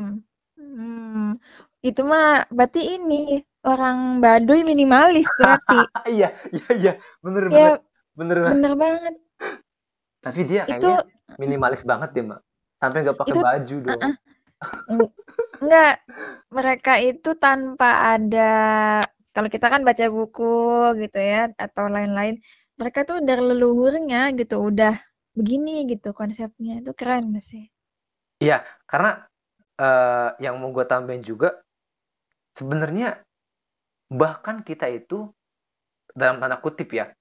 [0.57, 1.37] Hmm.
[1.85, 5.77] itu mah berarti ini orang Baduy minimalis berarti.
[6.17, 6.91] Iya iya iya.
[7.23, 7.77] Bener ya bener
[8.17, 8.55] bener banget.
[8.55, 9.13] bener banget.
[10.25, 10.95] Tapi dia itu kayaknya
[11.39, 12.41] minimalis banget ya mbak.
[12.81, 14.13] Sampai nggak pakai itu baju dong uh-uh.
[14.13, 14.17] Eng-
[15.61, 16.01] enggak
[16.49, 18.51] mereka itu tanpa ada
[19.33, 20.53] kalau kita kan baca buku
[21.01, 22.41] gitu ya atau lain-lain
[22.77, 24.97] mereka tuh dari leluhurnya gitu udah
[25.37, 27.69] begini gitu konsepnya itu keren sih
[28.41, 29.25] iya karena
[29.77, 31.61] uh, yang mau gue tambahin juga
[32.57, 33.21] sebenarnya
[34.09, 35.29] bahkan kita itu
[36.17, 37.13] dalam tanda kutip ya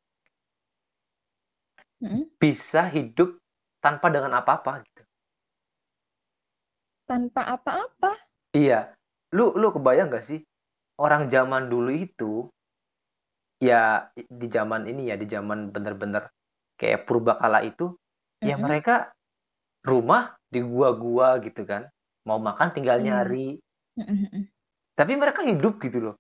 [2.01, 2.29] Mm-mm.
[2.41, 3.41] bisa hidup
[3.81, 4.85] tanpa dengan apa-apa.
[7.09, 8.11] Tanpa apa-apa.
[8.59, 8.79] Iya,
[9.37, 10.41] lu lu kebayang gak sih?
[11.05, 12.31] Orang zaman dulu itu
[13.61, 16.29] ya di zaman ini ya di zaman bener-bener
[16.77, 17.97] kayak purbakala itu
[18.45, 18.65] ya Mm-mm.
[18.65, 19.13] mereka
[19.87, 21.89] rumah di gua-gua gitu kan.
[22.29, 23.07] Mau makan tinggal Iya.
[23.07, 23.59] nyari.
[23.99, 24.49] Mm-mm.
[24.99, 26.15] tapi mereka hidup gitu loh.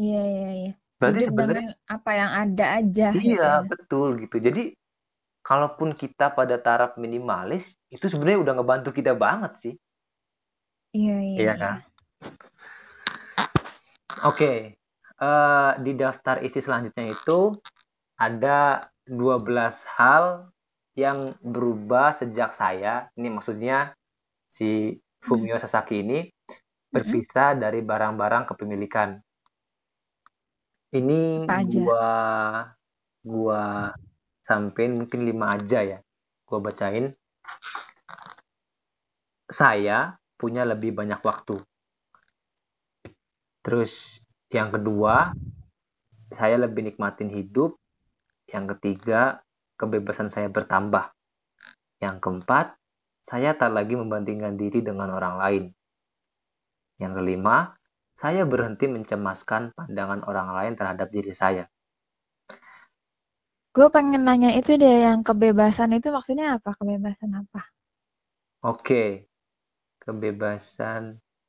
[0.00, 0.70] Iya iya iya.
[1.00, 3.66] Berarti sebenarnya apa yang ada aja gitu iya ya.
[3.70, 4.36] betul gitu.
[4.46, 4.60] Jadi
[5.46, 9.74] kalaupun kita pada taraf minimalis itu sebenarnya udah ngebantu kita banget sih.
[10.90, 11.54] Iya iya Iya iya.
[11.54, 11.74] kan?
[14.26, 14.74] Oke,
[15.22, 17.54] eh, di daftar isi selanjutnya itu
[18.18, 20.50] ada 12 hal
[20.98, 23.94] yang berubah sejak saya, ini maksudnya
[24.50, 26.26] si Fumio Sasaki ini
[26.90, 29.20] berpisah dari barang-barang kepemilikan.
[30.96, 32.08] Ini gua
[33.20, 33.92] gua
[34.46, 35.98] sampein mungkin lima aja ya.
[36.46, 37.10] Gua bacain.
[39.50, 41.58] Saya punya lebih banyak waktu.
[43.66, 44.22] Terus
[44.54, 45.34] yang kedua,
[46.30, 47.74] saya lebih nikmatin hidup.
[48.46, 49.42] Yang ketiga,
[49.74, 51.10] kebebasan saya bertambah.
[51.98, 52.78] Yang keempat,
[53.26, 55.64] saya tak lagi membandingkan diri dengan orang lain.
[57.02, 57.74] Yang kelima,
[58.14, 61.66] saya berhenti mencemaskan pandangan orang lain terhadap diri saya.
[63.76, 66.70] Gue pengen nanya itu deh yang kebebasan itu maksudnya apa?
[66.78, 67.60] Kebebasan apa?
[68.70, 69.28] Oke,
[70.02, 71.02] kebebasan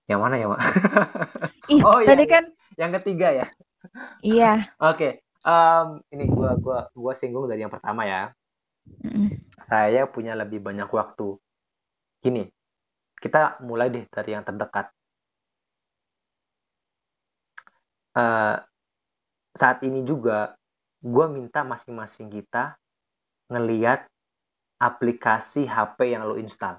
[0.10, 0.62] yang mana ya, Mak?
[1.76, 2.34] Ih, Oh, iya, tadi iya.
[2.34, 2.44] kan
[2.80, 3.46] Yang ketiga ya.
[4.22, 4.70] iya.
[4.90, 8.32] Oke, em, ini gua gua gua singgung dari yang pertama ya.
[9.70, 11.28] Saya punya lebih banyak waktu.
[12.24, 12.44] Gini,
[13.24, 14.88] kita mulai deh dari yang terdekat.
[18.18, 18.56] Eh,
[19.58, 20.57] saat ini juga
[21.02, 22.78] gue minta masing-masing kita
[23.48, 24.06] ngeliat
[24.78, 26.78] aplikasi HP yang lo install.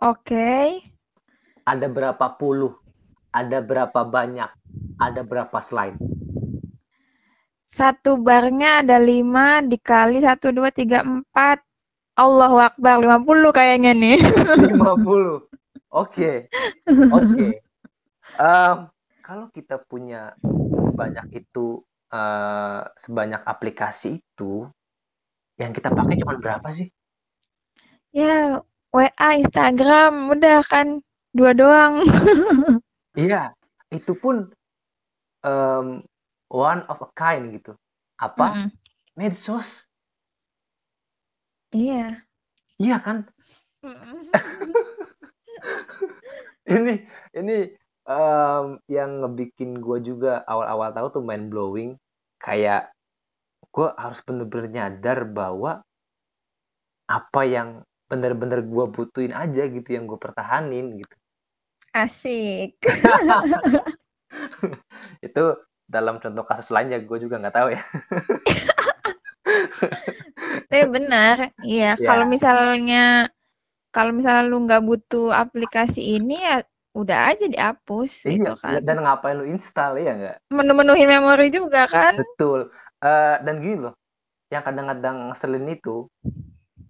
[0.00, 0.80] Oke.
[1.66, 2.74] Ada berapa puluh?
[3.30, 4.50] Ada berapa banyak?
[4.98, 5.98] Ada berapa slide?
[7.70, 11.62] Satu barnya ada lima dikali satu, dua, tiga, empat.
[12.18, 14.18] Allahu Akbar, 50 kayaknya nih.
[14.76, 15.46] 50.
[15.94, 16.50] Oke.
[17.14, 17.46] Oke.
[18.38, 18.76] Em,
[19.24, 20.34] kalau kita punya
[20.94, 24.66] banyak itu eh, sebanyak aplikasi itu,
[25.56, 26.90] yang kita pakai cuma berapa sih?
[28.10, 28.58] Ya,
[28.90, 30.98] WA, Instagram, udah kan
[31.30, 32.02] dua doang.
[33.18, 33.58] Iya,
[33.90, 34.54] itu pun
[35.42, 36.06] em,
[36.46, 37.74] one of a kind gitu.
[38.22, 38.54] Apa?
[38.54, 38.70] Mm-mm.
[39.18, 39.90] Medsos.
[41.74, 42.22] Iya.
[42.78, 43.26] Iya kan?
[43.82, 44.30] Mm-mm.
[46.70, 47.02] Ini
[47.34, 47.56] ini
[48.10, 51.94] em, yang ngebikin gue juga awal-awal tahu tuh mind blowing.
[52.42, 52.90] Kayak
[53.70, 55.86] gue harus bener-bener nyadar bahwa
[57.06, 61.14] apa yang bener-bener gue butuhin aja gitu yang gue pertahanin gitu.
[61.94, 62.82] Asik.
[65.26, 65.44] Itu
[65.90, 67.82] dalam contoh kasus lainnya gue juga nggak tahu ya.
[70.70, 71.94] Tapi benar, iya.
[71.98, 72.06] Ya.
[72.06, 73.26] Kalau misalnya
[73.90, 78.82] kalau misalnya lu nggak butuh aplikasi ini ya udah aja dihapus gitu Iya, kan.
[78.82, 80.36] dan ngapain lu install ya nggak?
[80.50, 82.18] Menu-menuhin memori juga kan.
[82.18, 82.70] Betul.
[83.00, 83.94] Eh, dan gini loh,
[84.50, 86.10] yang kadang-kadang ngeselin itu,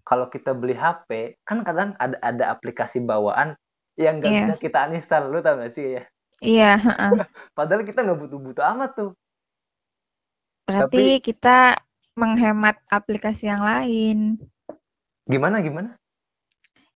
[0.03, 3.55] kalau kita beli HP, kan kadang ada ada aplikasi bawaan
[4.01, 4.43] yang nggak Iya.
[4.49, 5.29] bisa kita uninstall.
[5.29, 6.03] Lu tau gak sih ya?
[6.41, 7.11] Iya, heeh.
[7.57, 9.11] Padahal kita nggak butuh-butuh amat tuh.
[10.65, 11.77] Berarti kita
[12.17, 14.41] menghemat aplikasi yang lain.
[15.29, 15.95] Gimana gimana?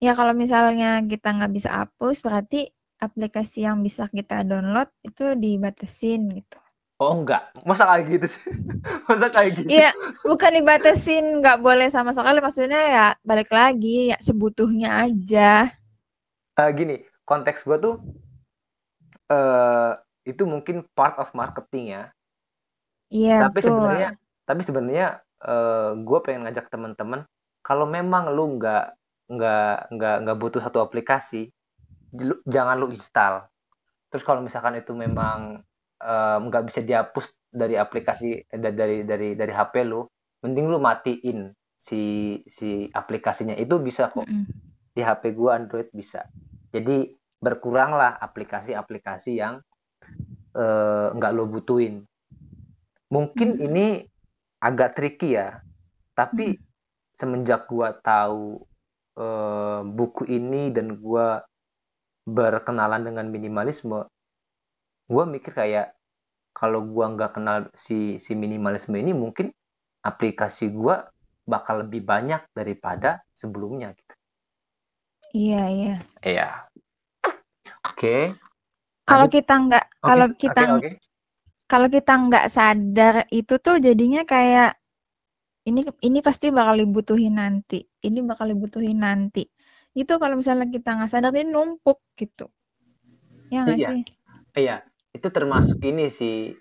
[0.02, 2.70] Ya kalau misalnya kita nggak bisa hapus, berarti
[3.02, 6.58] aplikasi yang bisa kita download itu dibatasin gitu.
[7.02, 8.44] Oh enggak, masa kayak gitu sih?
[9.10, 9.68] Masa kayak gitu?
[9.74, 9.90] Iya,
[10.22, 12.38] bukan dibatasin, nggak boleh sama sekali.
[12.38, 15.74] Maksudnya ya balik lagi, ya sebutuhnya aja.
[16.62, 17.94] Eh, gini, konteks gue tuh
[19.32, 19.92] eh
[20.22, 22.02] itu mungkin part of marketing ya.
[23.10, 23.74] Iya, tapi betul.
[23.74, 24.08] sebenarnya
[24.46, 25.06] tapi sebenarnya
[25.42, 27.26] eh, gue pengen ngajak teman-teman
[27.66, 28.94] kalau memang lu nggak
[29.26, 31.50] nggak nggak nggak butuh satu aplikasi
[32.46, 33.48] jangan lu install.
[34.12, 35.64] Terus kalau misalkan itu memang
[36.02, 40.04] eh, nggak bisa dihapus dari aplikasi eh, da- dari dari dari HP lu
[40.44, 42.02] mending lu matiin si
[42.46, 43.56] si aplikasinya.
[43.56, 44.28] Itu bisa kok.
[44.28, 44.44] Mm-mm.
[44.92, 46.28] di HP gua Android bisa.
[46.68, 49.60] Jadi berkuranglah aplikasi-aplikasi yang
[50.56, 52.04] eh, nggak lo butuhin.
[53.12, 53.64] Mungkin Mm.
[53.68, 53.86] ini
[54.62, 55.58] agak tricky ya
[56.12, 56.60] tapi
[57.16, 58.60] semenjak gua tahu
[59.16, 61.40] eh, buku ini dan gua
[62.26, 64.06] berkenalan dengan minimalisme
[65.10, 65.92] gua mikir kayak
[66.54, 69.50] kalau gua nggak kenal si si minimalisme ini mungkin
[70.04, 71.08] aplikasi gua
[71.42, 74.14] bakal lebih banyak daripada sebelumnya gitu.
[75.32, 75.94] Iya, iya.
[76.22, 76.48] Iya.
[77.88, 78.36] Oke.
[79.08, 80.90] Kalau kita nggak, Oke, kalau kita oke.
[81.66, 84.76] kalau kita nggak sadar itu tuh jadinya kayak
[85.66, 89.46] ini ini pasti bakal dibutuhin nanti, ini bakal dibutuhin nanti.
[89.92, 92.48] Itu kalau misalnya kita nggak sadar ini numpuk gitu.
[93.52, 93.88] Ya nggak Iya.
[93.92, 94.00] sih?
[94.56, 94.76] Iya,
[95.16, 96.56] itu termasuk ini sih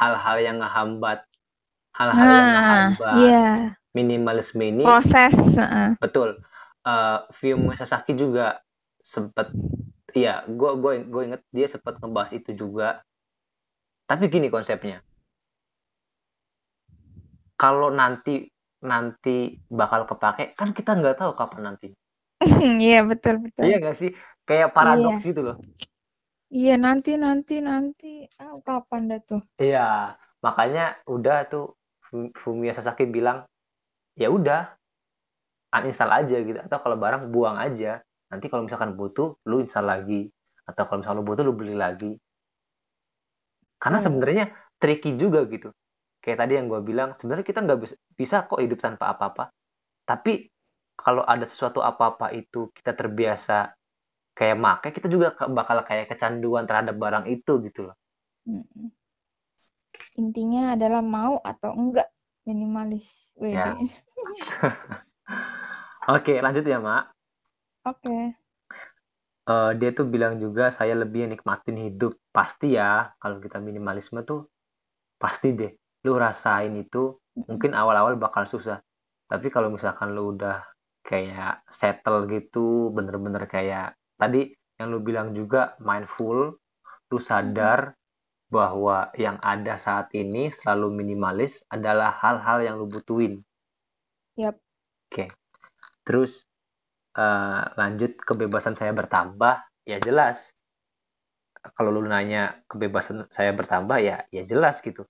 [0.00, 1.26] hal-hal yang ngehambat
[1.94, 3.54] hal-hal yang Nah, ngehambat iya.
[3.94, 5.34] minimalisme ini Proses,
[6.00, 6.38] betul.
[6.86, 8.62] Eh Fumio Sasaki juga
[9.02, 9.50] sempat
[10.16, 13.02] iya, gue gue gue inget dia sempat ngebahas itu juga.
[14.10, 15.02] Tapi gini konsepnya.
[17.60, 18.48] Kalau nanti
[18.90, 19.36] nanti
[19.78, 21.88] bakal kepake, kan kita nggak tahu kapan nanti.
[22.84, 23.66] Iya, betul, betul.
[23.66, 24.10] Iya nggak sih?
[24.48, 25.56] Kayak paradoks gitu loh.
[26.58, 28.06] Iya, nanti nanti nanti.
[28.42, 29.42] Ah, kapan dah tuh?
[29.62, 29.80] Iya,
[30.44, 30.82] makanya
[31.14, 31.64] udah tuh
[32.06, 33.38] Fu- Fumio Sasaki bilang,
[34.20, 34.60] ya udah
[35.76, 37.92] uninstall aja gitu atau kalau barang buang aja.
[38.30, 40.20] Nanti kalau misalkan butuh, lu install lagi.
[40.68, 42.10] Atau kalau misalkan lu butuh, lu beli lagi.
[43.82, 44.04] Karena Hmm.
[44.04, 44.44] sebenarnya
[44.80, 45.68] tricky juga gitu.
[46.20, 49.52] Kayak tadi yang gue bilang, sebenarnya kita nggak bisa, bisa kok hidup tanpa apa-apa.
[50.04, 50.52] Tapi
[50.96, 53.72] kalau ada sesuatu apa-apa itu kita terbiasa
[54.36, 57.96] kayak make, kita juga bakal kayak kecanduan terhadap barang itu gitu loh.
[60.20, 62.08] Intinya adalah mau atau enggak
[62.44, 63.08] minimalis.
[63.40, 63.72] Ya.
[66.16, 67.04] Oke, lanjut ya, Mak.
[67.88, 68.36] Oke.
[69.50, 74.46] Eh, dia tuh bilang juga saya lebih nikmatin hidup pasti ya kalau kita minimalisme tuh
[75.18, 75.72] pasti deh
[76.06, 78.80] lu rasain itu mungkin awal-awal bakal susah
[79.30, 80.64] tapi kalau misalkan lu udah
[81.04, 86.56] kayak settle gitu bener-bener kayak tadi yang lu bilang juga mindful
[87.10, 87.96] lu sadar
[88.50, 93.40] bahwa yang ada saat ini selalu minimalis adalah hal-hal yang lu butuhin
[94.34, 94.58] Yap.
[95.10, 95.26] oke
[96.02, 96.50] terus
[97.16, 100.54] uh, lanjut kebebasan saya bertambah, ya jelas.
[101.60, 105.04] Kalau lu nanya kebebasan saya bertambah ya ya jelas gitu.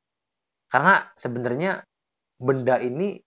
[0.70, 1.82] Karena sebenarnya
[2.38, 3.18] benda ini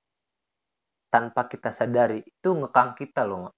[1.11, 3.51] tanpa kita sadari itu ngekang kita loh.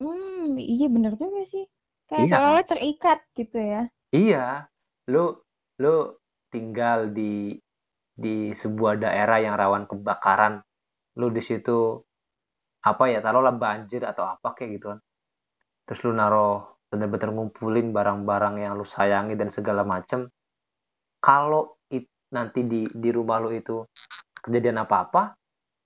[0.00, 1.66] Hmm, iya bener juga sih.
[2.08, 2.34] Kayak iya.
[2.38, 3.82] seolah terikat gitu ya.
[4.14, 4.46] Iya,
[5.10, 5.34] lu
[5.82, 6.14] lu
[6.48, 7.58] tinggal di
[8.14, 10.62] di sebuah daerah yang rawan kebakaran,
[11.18, 11.98] lu di situ
[12.84, 15.00] apa ya taruhlah banjir atau apa kayak gitu kan
[15.88, 20.28] terus lu naruh bener-bener ngumpulin barang-barang yang lu sayangi dan segala macem
[21.24, 21.80] kalau
[22.28, 23.80] nanti di di rumah lu itu
[24.44, 25.32] kejadian apa-apa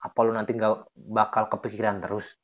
[0.03, 2.35] apa lu nanti nggak bakal kepikiran terus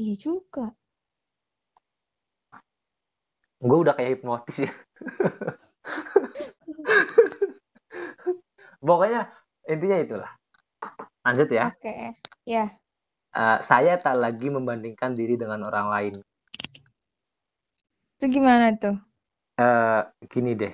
[0.00, 0.72] iya juga
[3.60, 4.72] gue udah kayak hipnotis ya
[8.88, 9.28] pokoknya
[9.68, 10.32] intinya itulah
[11.26, 11.74] Lanjut ya.
[11.74, 12.14] Oke, okay.
[12.46, 12.70] ya.
[13.34, 16.14] Uh, saya tak lagi membandingkan diri dengan orang lain.
[18.16, 18.94] Itu gimana tuh?
[19.56, 20.72] Uh, gini deh.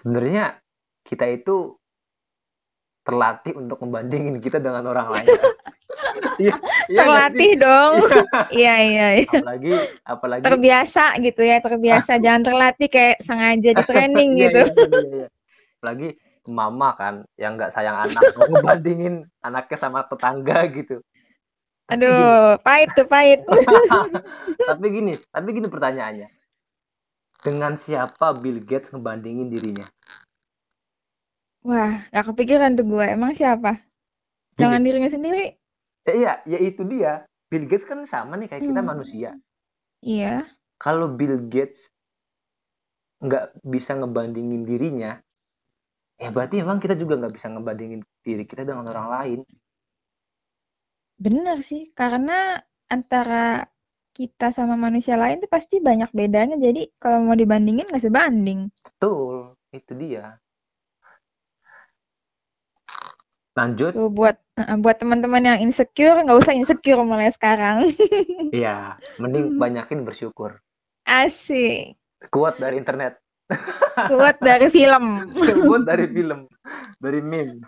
[0.00, 0.60] Sebenarnya
[1.02, 1.76] kita itu
[3.02, 5.28] terlatih untuk membandingin kita dengan orang lain.
[6.40, 6.56] Iya,
[6.88, 7.94] iya terlatih dong.
[8.62, 9.28] Iya, iya, iya.
[9.28, 9.72] Apalagi
[10.02, 12.12] apalagi terbiasa gitu ya, terbiasa.
[12.18, 14.62] Jangan terlatih kayak sengaja di training iya, gitu.
[14.72, 15.28] Iya, iya, iya.
[15.78, 16.08] Apalagi
[16.48, 19.14] mama kan yang nggak sayang anak mau ngebandingin
[19.46, 20.98] anaknya sama tetangga gitu
[21.86, 23.46] aduh pahit tuh pahit
[24.66, 26.28] tapi gini tapi gini pertanyaannya
[27.42, 29.90] dengan siapa Bill Gates ngebandingin dirinya?
[31.66, 33.06] Wah nggak kepikiran tuh gue.
[33.06, 33.82] Emang siapa?
[34.54, 35.58] Dengan dirinya sendiri?
[36.06, 37.26] Ya, iya ya itu dia.
[37.50, 38.88] Bill Gates kan sama nih kayak kita hmm.
[38.88, 39.30] manusia.
[40.00, 40.46] Iya.
[40.78, 41.90] Kalau Bill Gates
[43.22, 45.22] nggak bisa ngebandingin dirinya
[46.22, 49.40] ya berarti emang kita juga nggak bisa ngebandingin diri kita dengan orang lain.
[51.18, 53.66] Bener sih karena antara
[54.12, 56.60] kita sama manusia lain tuh pasti banyak bedanya.
[56.60, 58.68] Jadi kalau mau dibandingin nggak sebanding.
[58.84, 60.36] Betul itu dia.
[63.52, 63.92] Lanjut.
[63.92, 67.88] Tuh buat uh, buat teman-teman yang insecure nggak usah insecure mulai sekarang.
[68.52, 70.60] Iya mending banyakin bersyukur.
[71.08, 71.96] Asik.
[72.28, 73.16] Kuat dari internet.
[74.10, 75.04] Quote dari film.
[75.66, 76.48] Quote dari film.
[77.00, 77.60] Dari meme.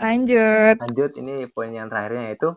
[0.00, 0.76] Lanjut.
[0.80, 2.50] Lanjut ini poin yang terakhirnya yaitu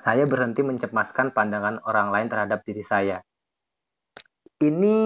[0.00, 3.20] saya berhenti mencemaskan pandangan orang lain terhadap diri saya.
[4.60, 4.98] Ini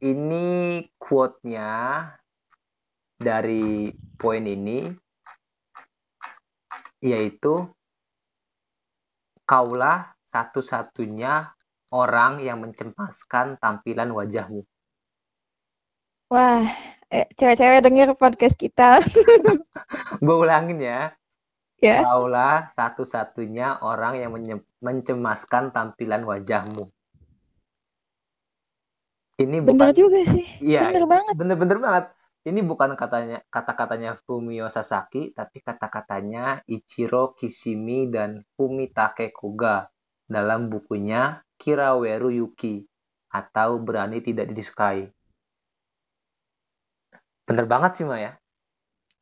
[0.00, 0.46] ini
[0.96, 1.70] quote-nya
[3.20, 4.88] dari poin ini
[7.04, 7.68] yaitu
[9.44, 11.52] kaulah satu-satunya
[11.90, 14.62] orang yang mencemaskan tampilan wajahmu.
[16.30, 16.62] Wah,
[17.10, 19.02] eh, cewek-cewek denger podcast kita.
[20.24, 21.10] Gue ulangin ya.
[21.80, 22.04] Ya.
[22.04, 24.30] Kaulah satu-satunya orang yang
[24.84, 26.92] mencemaskan tampilan wajahmu.
[29.40, 30.44] Ini bukan Bener juga sih.
[30.60, 30.92] Iya.
[30.92, 31.34] Bener banget.
[31.40, 32.04] Bener-bener banget.
[32.40, 39.92] Ini bukan katanya kata-katanya Fumio Sasaki, tapi kata-katanya Ichiro Kishimi dan Fumitake Kuga
[40.24, 42.80] dalam bukunya Kiraweru Yuki
[43.28, 45.08] atau Berani Tidak Disukai.
[47.44, 48.40] Bener banget sih, Maya.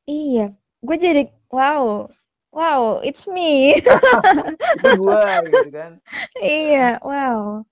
[0.07, 2.07] Iya, gue jadi wow,
[2.53, 3.77] wow, it's me.
[4.81, 5.93] Itu gue gitu kan.
[6.39, 7.63] Iya, wow.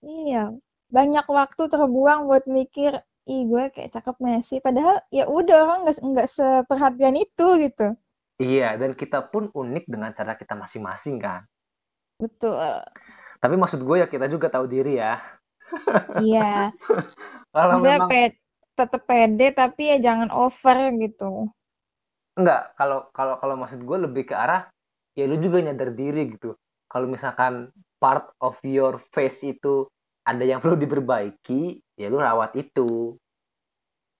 [0.00, 0.56] Iya,
[0.88, 4.56] banyak waktu terbuang buat mikir, ih gue kayak cakep Messi.
[4.64, 7.88] Padahal ya udah orang nggak nggak seperhatian itu gitu.
[8.40, 11.44] Iya, dan kita pun unik dengan cara kita masing-masing kan.
[12.16, 12.56] Betul.
[13.40, 15.20] Tapi maksud gue ya kita juga tahu diri ya.
[16.16, 16.72] Iya.
[17.54, 18.08] Kalau memang
[18.80, 21.52] tetap pede tapi ya jangan over gitu
[22.40, 24.68] enggak kalau kalau kalau maksud gue lebih ke arah
[25.14, 26.56] ya lu juga nyadar diri gitu.
[26.90, 27.70] Kalau misalkan
[28.02, 29.86] part of your face itu
[30.26, 33.14] ada yang perlu diperbaiki ya lu rawat itu.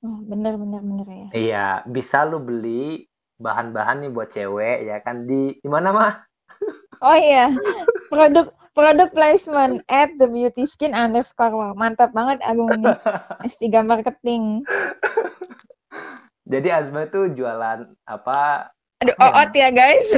[0.01, 1.29] Oh, bener bener bener ya.
[1.33, 3.05] Iya bisa lu beli
[3.41, 6.13] bahan-bahan nih buat cewek ya kan di di mana mah
[7.07, 7.49] oh iya
[8.13, 11.53] produk product placement at the beauty skin underscore.
[11.53, 12.93] Wow mantap banget Agung ini.
[13.49, 14.61] S3 marketing
[16.51, 18.75] jadi Azma tuh jualan apa?
[19.01, 19.31] Aduh ya?
[19.31, 20.09] oot ya guys.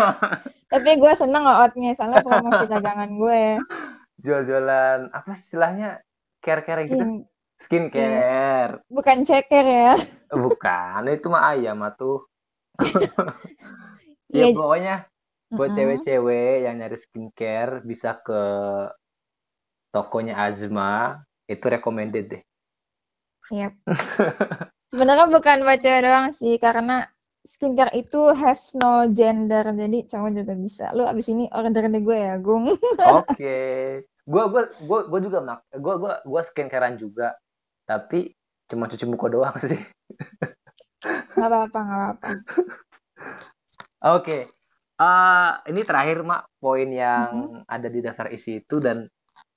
[0.72, 3.44] Tapi gue seneng ootnya soalnya promosi dagangan gue.
[4.20, 6.04] Jual-jualan apa istilahnya?
[6.44, 7.24] Care-care gitu?
[7.56, 8.84] Skincare.
[8.92, 9.94] Bukan ceker ya.
[10.28, 12.28] Bukan itu mah ayam tuh.
[14.32, 15.12] Ya, ya pokoknya
[15.52, 18.40] buat cewek-cewek yang nyari skincare bisa ke
[19.92, 22.42] tokonya Azma itu recommended deh.
[23.52, 23.76] Yep.
[24.92, 27.08] Sebenarnya bukan buat cewek doang sih karena
[27.48, 30.84] skincare itu has no gender, jadi cowok juga bisa.
[30.92, 32.68] Lu abis ini order deh gue ya, Gung.
[33.00, 33.56] Oke.
[34.28, 37.34] Gua gua gua gua juga mak gua gua gua skincarean juga.
[37.88, 38.36] Tapi
[38.68, 39.80] cuma cuci muka doang sih.
[41.34, 42.28] Nggak apa-apa, nggak apa-apa.
[44.12, 44.38] Oke.
[45.02, 47.64] Eh, ini terakhir Mak poin yang Mhm.
[47.66, 49.08] ada di daftar isi itu dan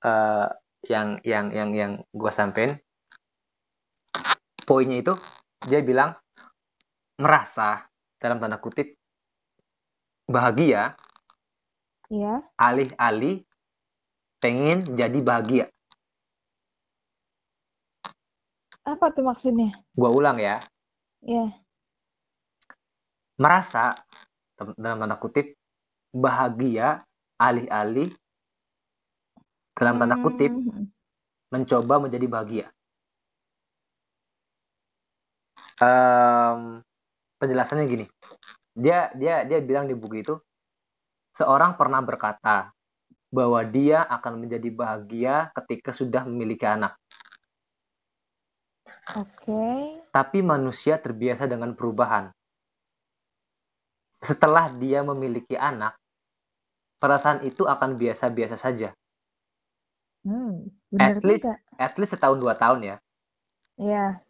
[0.02, 0.48] eh,
[0.88, 2.80] yang yang yang yang gua sampein
[4.66, 5.14] poinnya itu
[5.64, 6.18] dia bilang
[7.16, 7.86] merasa
[8.20, 8.92] dalam tanda kutip
[10.26, 10.92] bahagia
[12.06, 12.38] Iya.
[12.54, 13.42] alih-alih
[14.38, 15.66] pengen jadi bahagia.
[18.86, 19.74] Apa tuh maksudnya?
[19.98, 20.62] Gua ulang ya.
[21.26, 21.50] Iya.
[23.42, 23.98] Merasa
[24.54, 25.58] dalam tanda kutip
[26.14, 27.02] bahagia
[27.42, 28.14] alih-alih
[29.74, 30.86] dalam tanda kutip Hmm.
[31.50, 32.66] mencoba menjadi bahagia.
[35.76, 36.80] Em,
[37.36, 38.06] penjelasannya gini.
[38.76, 40.34] Dia dia dia bilang di buku itu
[41.36, 42.72] seorang pernah berkata
[43.28, 46.96] bahwa dia akan menjadi bahagia ketika sudah memiliki anak.
[49.16, 50.00] Oke.
[50.10, 52.32] Tapi manusia terbiasa dengan perubahan.
[54.24, 55.94] Setelah dia memiliki anak,
[56.98, 58.96] perasaan itu akan biasa-biasa saja.
[60.26, 60.66] Hmm,
[60.98, 61.54] At least- juga.
[61.78, 62.96] At least setahun dua tahun ya.
[63.78, 64.25] Iya.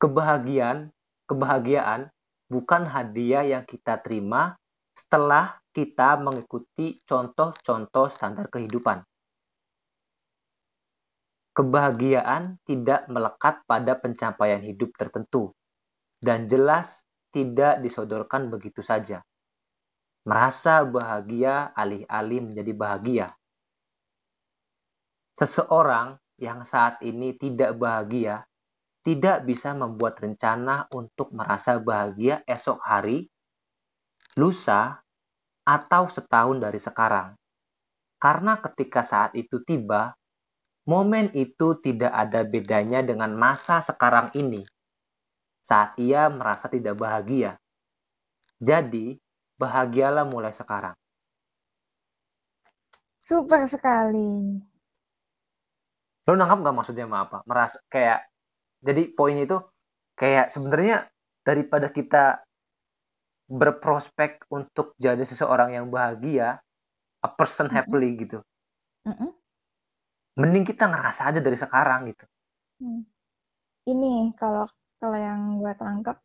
[0.00, 0.88] Kebahagiaan,
[1.28, 2.08] kebahagiaan
[2.48, 4.56] bukan hadiah yang kita terima
[4.96, 9.04] setelah kita mengikuti contoh-contoh standar kehidupan.
[11.52, 15.52] Kebahagiaan tidak melekat pada pencapaian hidup tertentu
[16.24, 19.20] dan jelas tidak disodorkan begitu saja.
[20.24, 23.26] Merasa bahagia alih-alih menjadi bahagia.
[25.36, 28.48] Seseorang yang saat ini tidak bahagia
[29.00, 33.28] tidak bisa membuat rencana untuk merasa bahagia esok hari,
[34.36, 35.00] lusa,
[35.64, 37.36] atau setahun dari sekarang.
[38.20, 40.12] Karena ketika saat itu tiba,
[40.84, 44.64] momen itu tidak ada bedanya dengan masa sekarang ini,
[45.64, 47.56] saat ia merasa tidak bahagia.
[48.60, 49.16] Jadi,
[49.56, 50.92] bahagialah mulai sekarang.
[53.24, 54.60] Super sekali.
[56.28, 57.38] Lo nangkap nggak maksudnya sama apa?
[57.48, 58.29] Merasa kayak,
[58.80, 59.56] jadi poin itu
[60.16, 61.08] kayak sebenarnya
[61.44, 62.44] daripada kita
[63.50, 66.62] berprospek untuk jadi seseorang yang bahagia,
[67.20, 67.74] a person Mhm.
[67.74, 68.38] happily gitu.
[69.06, 69.30] Mm-mm.
[70.40, 72.24] Mending kita ngerasa aja dari sekarang gitu.
[72.80, 73.02] Hmm.
[73.88, 74.66] Ini kalau
[75.00, 76.16] kalau yang gue tangkap,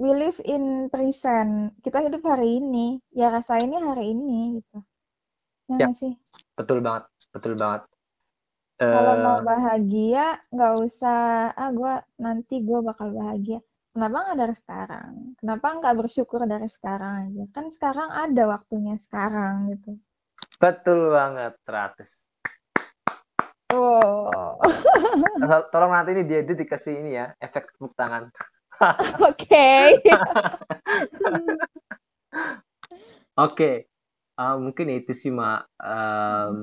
[0.00, 1.76] we live in present.
[1.84, 4.78] Kita hidup hari ini, ya rasainnya hari ini gitu.
[5.70, 5.88] Ya Ya.
[6.00, 6.12] sih?
[6.56, 7.82] Betul banget, betul banget.
[8.92, 10.24] Kalau mau Eh, bahagia,
[10.54, 11.18] nggak usah,
[11.62, 11.92] ah gue
[12.24, 13.58] nanti gue bakal bahagia.
[13.92, 15.10] Kenapa nggak dari sekarang?
[15.40, 17.42] Kenapa nggak bersyukur dari sekarang aja?
[17.54, 19.90] Kan sekarang ada waktunya sekarang gitu.
[20.62, 22.08] betul banget, 100.
[23.72, 24.58] Oh,
[25.40, 28.28] Tol- Tolong nanti ini dia dikasih ini ya, efek tepuk tangan.
[29.28, 29.68] oke.
[33.40, 33.70] Oke,
[34.40, 36.54] eh, mungkin itu sih mak em,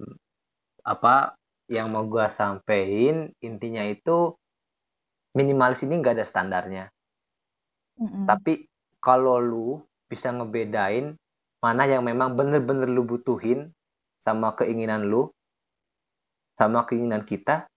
[0.86, 1.36] apa
[1.68, 4.36] yang mau gua sampein intinya itu
[5.36, 6.86] minimalis ini nggak ada standarnya.
[8.02, 8.26] Mm-mm.
[8.26, 8.66] Tapi
[9.04, 9.70] kalau lu
[10.08, 11.14] bisa ngebedain
[11.62, 13.70] mana yang memang bener-bener lu butuhin
[14.18, 15.30] sama keinginan lu,
[16.58, 17.70] sama keinginan kita,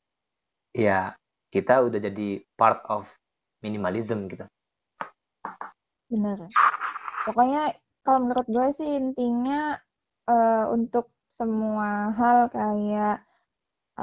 [0.72, 1.16] ya
[1.50, 3.10] kita udah jadi part of
[3.60, 4.46] minimalism gitu.
[6.08, 6.48] Bener.
[7.28, 9.76] Pokoknya kalau menurut gue sih intinya
[10.28, 13.24] eh, untuk semua hal kayak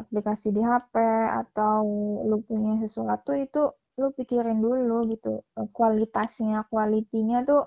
[0.01, 0.93] aplikasi di HP
[1.41, 1.81] atau
[2.29, 5.41] lu punya sesuatu itu lu pikirin dulu gitu.
[5.73, 7.63] Kualitasnya, kualitinya tuh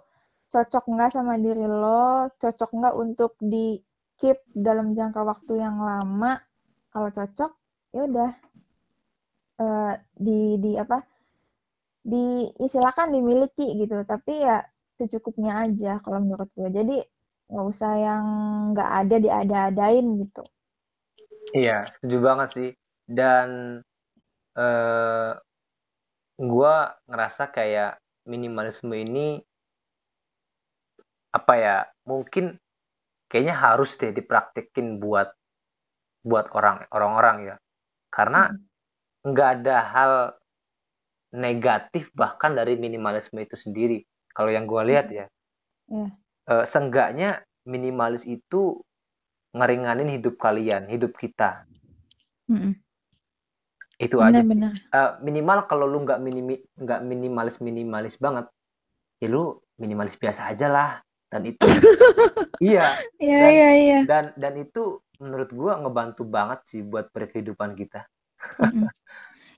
[0.53, 3.78] cocok nggak sama diri lo, cocok nggak untuk di
[4.18, 6.39] keep dalam jangka waktu yang lama.
[6.93, 7.51] Kalau cocok,
[7.95, 8.31] ya udah.
[9.61, 10.99] Eh, di di apa?
[12.01, 13.97] di silakan dimiliki gitu.
[14.09, 14.64] Tapi ya
[14.99, 16.68] secukupnya aja kalau menurut gue.
[16.78, 16.97] Jadi
[17.51, 18.24] nggak usah yang
[18.72, 20.43] nggak ada diada-adain gitu
[21.51, 22.70] Iya, setuju banget sih.
[23.11, 23.48] Dan
[24.55, 25.32] eh
[26.40, 26.74] gua
[27.11, 27.98] ngerasa kayak
[28.30, 29.42] minimalisme ini
[31.34, 31.76] apa ya?
[32.07, 32.59] Mungkin
[33.30, 35.30] kayaknya harus deh dipraktekin buat
[36.22, 37.57] buat orang orang-orang ya.
[38.11, 38.51] Karena
[39.26, 40.12] nggak ada hal
[41.34, 44.03] negatif bahkan dari minimalisme itu sendiri.
[44.34, 45.26] Kalau yang gua lihat ya,
[45.90, 46.09] Iya.
[46.51, 48.82] eh, seenggaknya minimalis itu
[49.57, 51.64] ngeringanin hidup kalian, hidup kita.
[54.01, 54.40] Itu aja.
[54.40, 58.48] benar-benar Eh, minimal kalau lu nggak minimi nggak minimalis minimalis banget
[59.20, 60.90] ya lu minimalis biasa aja lah
[61.30, 61.62] dan itu
[62.64, 62.82] iya
[63.20, 63.98] Iya, dan iya, iya.
[64.09, 68.09] dan dan itu menurut gua ngebantu banget sih buat kehidupan kita.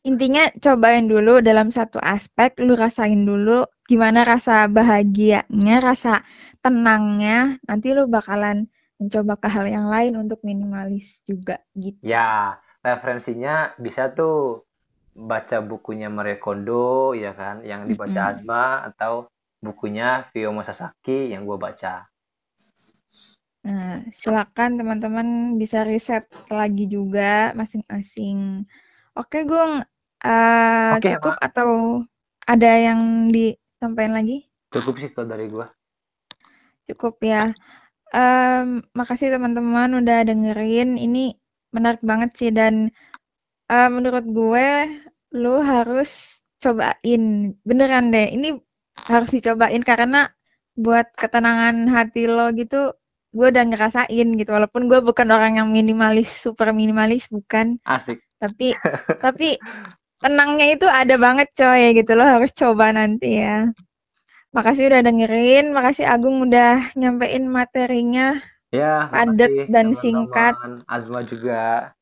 [0.09, 6.27] Intinya cobain dulu dalam satu aspek, lu rasain dulu gimana rasa bahagianya, rasa
[6.59, 7.63] tenangnya.
[7.71, 8.67] Nanti lu bakalan
[9.03, 12.11] mencoba ke hal yang lain untuk minimalis juga gitu.
[12.13, 12.29] ya
[12.87, 14.35] referensinya bisa tuh
[15.31, 18.29] baca bukunya Marie Kondo ya kan yang dibaca Mm-mm.
[18.31, 19.15] Azma atau
[19.67, 21.95] bukunya Fio Sasaki yang gua baca
[23.67, 25.29] Nah, silakan teman-teman
[25.61, 28.67] bisa riset lagi juga masing-masing.
[29.19, 29.73] Oke, Gung,
[30.27, 31.37] eh, oke cukup Ma.
[31.47, 31.71] atau
[32.53, 33.01] ada yang
[33.35, 34.37] disampaikan lagi?
[34.75, 35.67] cukup sih kalau dari gua
[36.87, 37.55] Cukup ya.
[38.13, 41.01] Em, makasih teman-teman udah dengerin.
[41.01, 41.33] Ini
[41.73, 42.93] menarik banget sih dan
[43.73, 44.69] eh, menurut gue
[45.37, 47.57] lu harus cobain.
[47.65, 48.49] Beneran deh, ini
[49.09, 50.29] harus dicobain karena
[50.77, 52.93] buat ketenangan hati lo gitu,
[53.33, 54.51] gue udah ngerasain gitu.
[54.53, 57.81] Walaupun gue bukan orang yang minimalis, super minimalis, bukan.
[57.89, 58.77] asik Tapi
[59.25, 59.57] tapi
[60.23, 62.13] tenangnya itu ada banget coy gitu.
[62.19, 63.73] Lo harus coba nanti ya.
[64.53, 68.37] Makasih udah dengerin, makasih Agung udah nyampein materinya
[68.69, 70.53] ya padat dan singkat.
[70.61, 71.93] teman-teman Azma juga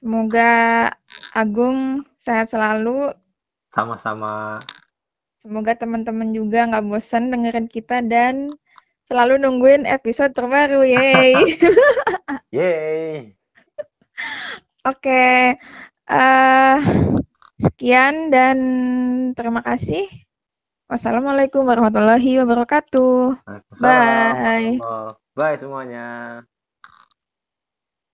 [0.00, 0.52] Semoga
[1.32, 3.16] Agung sehat selalu.
[3.72, 4.60] sama-sama
[5.40, 8.52] Semoga teman-teman juga nggak bosan dengerin kita dan
[9.08, 10.84] selalu nungguin episode terbaru.
[10.84, 11.32] Yeay.
[12.56, 13.32] Yeay.
[14.90, 15.56] Oke.
[16.10, 16.78] eh
[17.60, 18.58] sekian dan
[19.32, 20.08] terima kasih.
[20.90, 23.38] Wassalamualaikum warahmatullahi wabarakatuh.
[23.78, 24.74] Bye.
[25.38, 26.42] Bye semuanya.